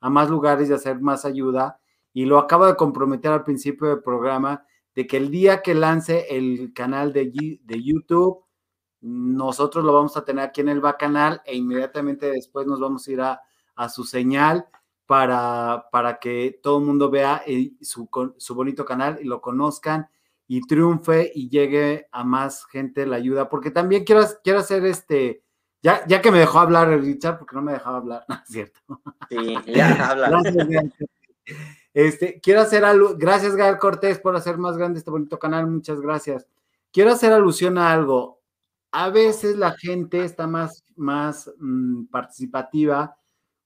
[0.00, 1.80] a más lugares y hacer más ayuda.
[2.12, 4.64] Y lo acabo de comprometer al principio del programa
[4.98, 8.44] de que el día que lance el canal de, de YouTube,
[9.00, 13.12] nosotros lo vamos a tener aquí en el Bacanal e inmediatamente después nos vamos a
[13.12, 13.40] ir a,
[13.88, 14.66] su señal
[15.06, 20.08] para, para que todo el mundo vea eh, su, su, bonito canal y lo conozcan
[20.48, 25.42] y triunfe y llegue a más gente la ayuda, porque también quiero, quiero hacer este,
[25.82, 28.80] ya, ya que me dejó hablar Richard, porque no me dejaba hablar, ¿no es cierto?
[29.28, 30.42] Sí, ya habla.
[31.94, 36.00] Este, quiero hacer algo, gracias Gael Cortés por hacer más grande este bonito canal, muchas
[36.00, 36.46] gracias.
[36.92, 38.40] Quiero hacer alusión a algo.
[38.90, 43.16] a veces la gente está más, más mm, participativa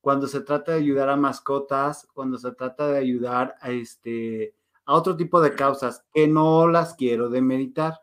[0.00, 4.54] cuando se trata de ayudar a mascotas, cuando se trata de ayudar a, este,
[4.84, 8.00] a otro tipo de causas que no las quiero demeritar.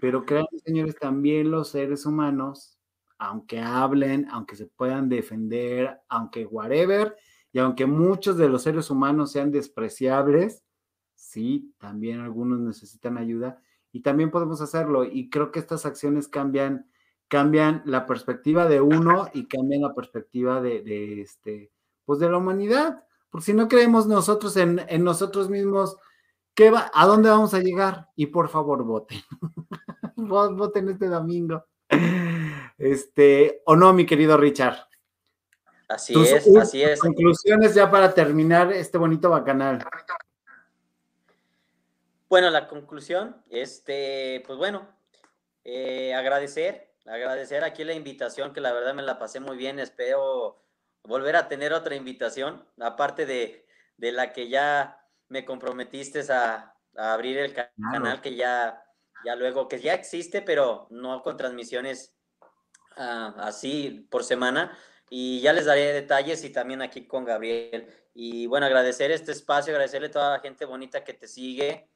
[0.00, 2.78] Pero crean, señores, también los seres humanos,
[3.18, 7.16] aunque hablen, aunque se puedan defender, aunque whatever,
[7.52, 10.64] y aunque muchos de los seres humanos sean despreciables,
[11.14, 15.04] sí, también algunos necesitan ayuda y también podemos hacerlo.
[15.04, 16.90] Y creo que estas acciones cambian,
[17.28, 21.70] cambian la perspectiva de uno y cambian la perspectiva de, este,
[22.04, 23.04] pues de la humanidad.
[23.34, 25.96] Porque si no creemos nosotros en, nosotros mismos,
[26.54, 28.06] ¿qué va, ¿a dónde vamos a llegar?
[28.14, 29.18] Y por favor, voten.
[30.14, 31.66] voten este domingo.
[32.78, 34.86] Este, o no, mi querido Richard.
[35.88, 37.00] Así es, así es.
[37.00, 39.84] Conclusiones ya para terminar este bonito bacanal.
[42.28, 44.86] Bueno, la conclusión, este, pues bueno,
[45.64, 50.63] eh, agradecer, agradecer aquí la invitación, que la verdad me la pasé muy bien, espero
[51.04, 53.66] volver a tener otra invitación, aparte de,
[53.98, 58.82] la que ya me comprometiste a, abrir el canal que ya,
[59.24, 62.16] ya luego, que ya existe, pero no con transmisiones
[62.96, 64.76] ah, así por semana,
[65.10, 67.88] y ya les daré detalles y también aquí con Gabriel.
[68.14, 71.88] Y bueno, agradecer este espacio, agradecerle a toda la gente bonita que te sigue,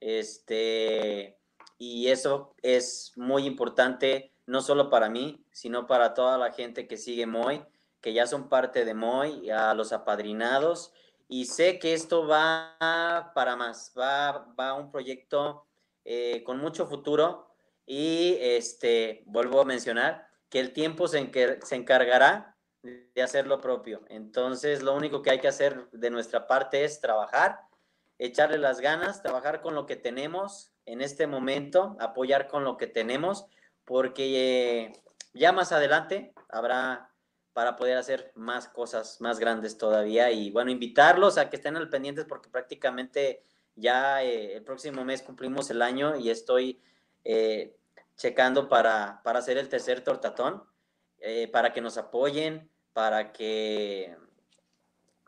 [0.00, 1.38] este,
[1.78, 6.96] y eso es muy importante, no solo para mí, sino para toda la gente que
[6.96, 7.62] sigue Moy,
[8.00, 10.92] que ya son parte de Moy, a los apadrinados.
[11.28, 15.66] Y sé que esto va para más, va, va un proyecto
[16.04, 17.48] eh, con mucho futuro.
[17.86, 21.30] Y este, vuelvo a mencionar que el tiempo se,
[21.62, 24.02] se encargará de hacer lo propio.
[24.08, 27.60] Entonces, lo único que hay que hacer de nuestra parte es trabajar
[28.20, 32.86] echarle las ganas, trabajar con lo que tenemos en este momento, apoyar con lo que
[32.86, 33.46] tenemos,
[33.86, 34.92] porque eh,
[35.32, 37.09] ya más adelante habrá
[37.52, 41.88] para poder hacer más cosas más grandes todavía y bueno, invitarlos a que estén al
[41.88, 43.42] pendientes porque prácticamente
[43.76, 46.80] ya eh, el próximo mes cumplimos el año y estoy
[47.24, 47.76] eh,
[48.16, 50.64] checando para, para hacer el tercer tortatón,
[51.52, 54.16] para que nos apoyen, para que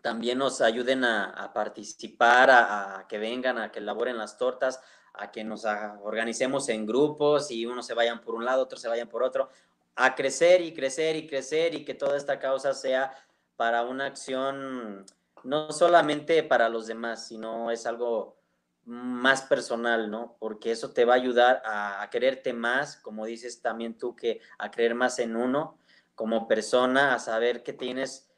[0.03, 4.81] también nos ayuden a, participar, a, que vengan, a que elaboren las tortas,
[5.15, 8.89] a que nos organicemos en grupos y unos se vayan por un lado, otros se
[8.89, 9.49] vayan por otro,
[9.95, 13.15] a crecer y crecer y crecer y que toda esta causa sea
[13.57, 15.05] para una acción
[15.45, 18.37] no solamente para los demás, sino es algo
[18.85, 20.37] más personal, ¿no?
[20.39, 24.71] Porque eso te va a ayudar a, quererte más, como dices también tú, que a
[24.71, 25.79] creer más en uno
[26.15, 28.31] como persona, a saber que tienes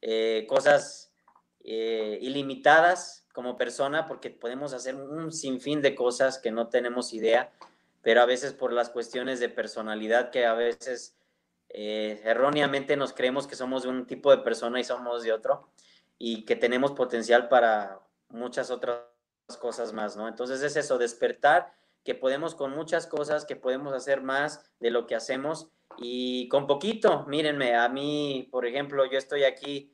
[0.00, 1.12] eh, cosas
[1.60, 7.52] eh, ilimitadas como persona, porque podemos hacer un sinfín de cosas que no tenemos idea,
[8.04, 11.16] pero a veces por las cuestiones de personalidad que a veces
[11.70, 15.70] eh, erróneamente nos creemos que somos de un tipo de persona y somos de otro,
[16.18, 17.98] y que tenemos potencial para
[18.28, 19.00] muchas otras
[19.58, 20.28] cosas más, ¿no?
[20.28, 21.72] Entonces es eso, despertar
[22.04, 26.66] que podemos con muchas cosas, que podemos hacer más de lo que hacemos y con
[26.66, 29.92] poquito, mírenme, a mí, por ejemplo, yo estoy aquí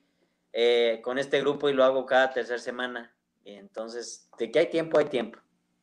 [0.52, 3.14] eh, con este grupo y lo hago cada tercera semana.
[3.44, 5.38] Entonces, de que hay tiempo, hay tiempo.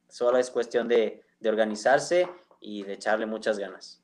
[0.09, 2.27] Solo es cuestión de, organizarse
[2.59, 4.03] y de echarle muchas ganas.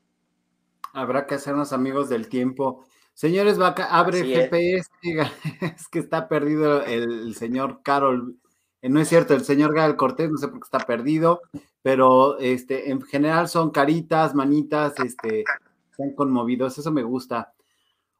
[0.92, 2.84] Habrá que hacernos amigos del tiempo.
[3.14, 4.88] Señores, Vaca, abre GPS.
[5.60, 5.88] Es.
[5.88, 8.36] que está perdido el, señor Carol.
[8.82, 11.40] Eh, no es cierto, el señor Gael Cortés, no sé por qué está perdido,
[11.82, 15.44] pero este, en general son caritas, manitas, este,
[15.90, 16.78] están conmovidos.
[16.78, 17.54] Eso me gusta.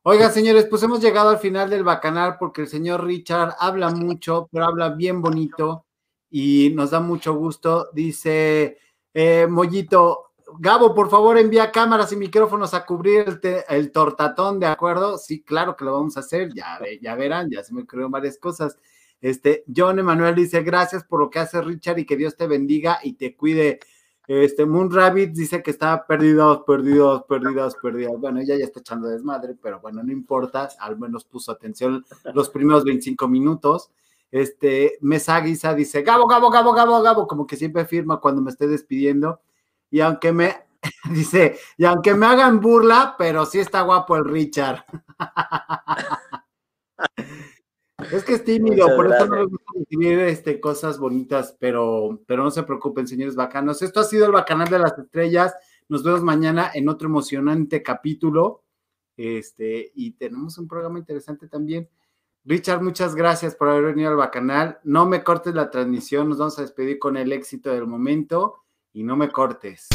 [0.03, 4.49] Oiga, señores, pues hemos llegado al final del bacanal porque el señor Richard habla mucho,
[4.53, 5.87] pero habla bien bonito
[6.31, 7.89] y nos da mucho gusto.
[7.95, 8.79] Dice,
[9.15, 15.19] eh, Mollito, Gabo, por favor, envía cámaras y micrófonos a cubrir el, tortatón, ¿de acuerdo?
[15.19, 18.39] Sí, claro que lo vamos a hacer, ya, ya verán, ya se me ocurrieron varias
[18.39, 18.77] cosas.
[19.21, 23.01] Este, John Emanuel dice, gracias por lo que hace Richard y que Dios te bendiga
[23.03, 23.81] y te cuide.
[24.27, 28.21] Este, Moon Rabbit dice que está perdidos, perdidos, perdidos, perdidos.
[28.21, 32.49] Bueno, ella ya está echando desmadre, pero bueno, no importa, al menos puso atención los
[32.51, 33.91] primeros 25 minutos.
[34.35, 38.51] Este, Mesa Guisa dice, Gabo, Gabo, Gabo, Gabo, Gabo, como que siempre firma cuando me
[38.51, 39.41] esté despidiendo.
[39.93, 40.57] Y aunque me,
[41.15, 44.85] dice, y aunque me hagan burla, pero sí está guapo el Richard.
[48.11, 52.43] Es que es tímido, por eso no le gusta recibir este, cosas bonitas, pero, pero
[52.43, 53.81] no se preocupen, señores bacanos.
[53.83, 55.55] Esto ha sido el Bacanal de las Estrellas.
[55.89, 58.63] Nos vemos mañana en otro emocionante capítulo.
[59.17, 61.89] Este, y tenemos un programa interesante también.
[62.47, 64.79] Richard, muchas gracias por haber venido al Bacanal.
[64.85, 69.03] No me cortes la transmisión, nos vamos a despedir con el éxito del momento y
[69.03, 69.89] no me cortes.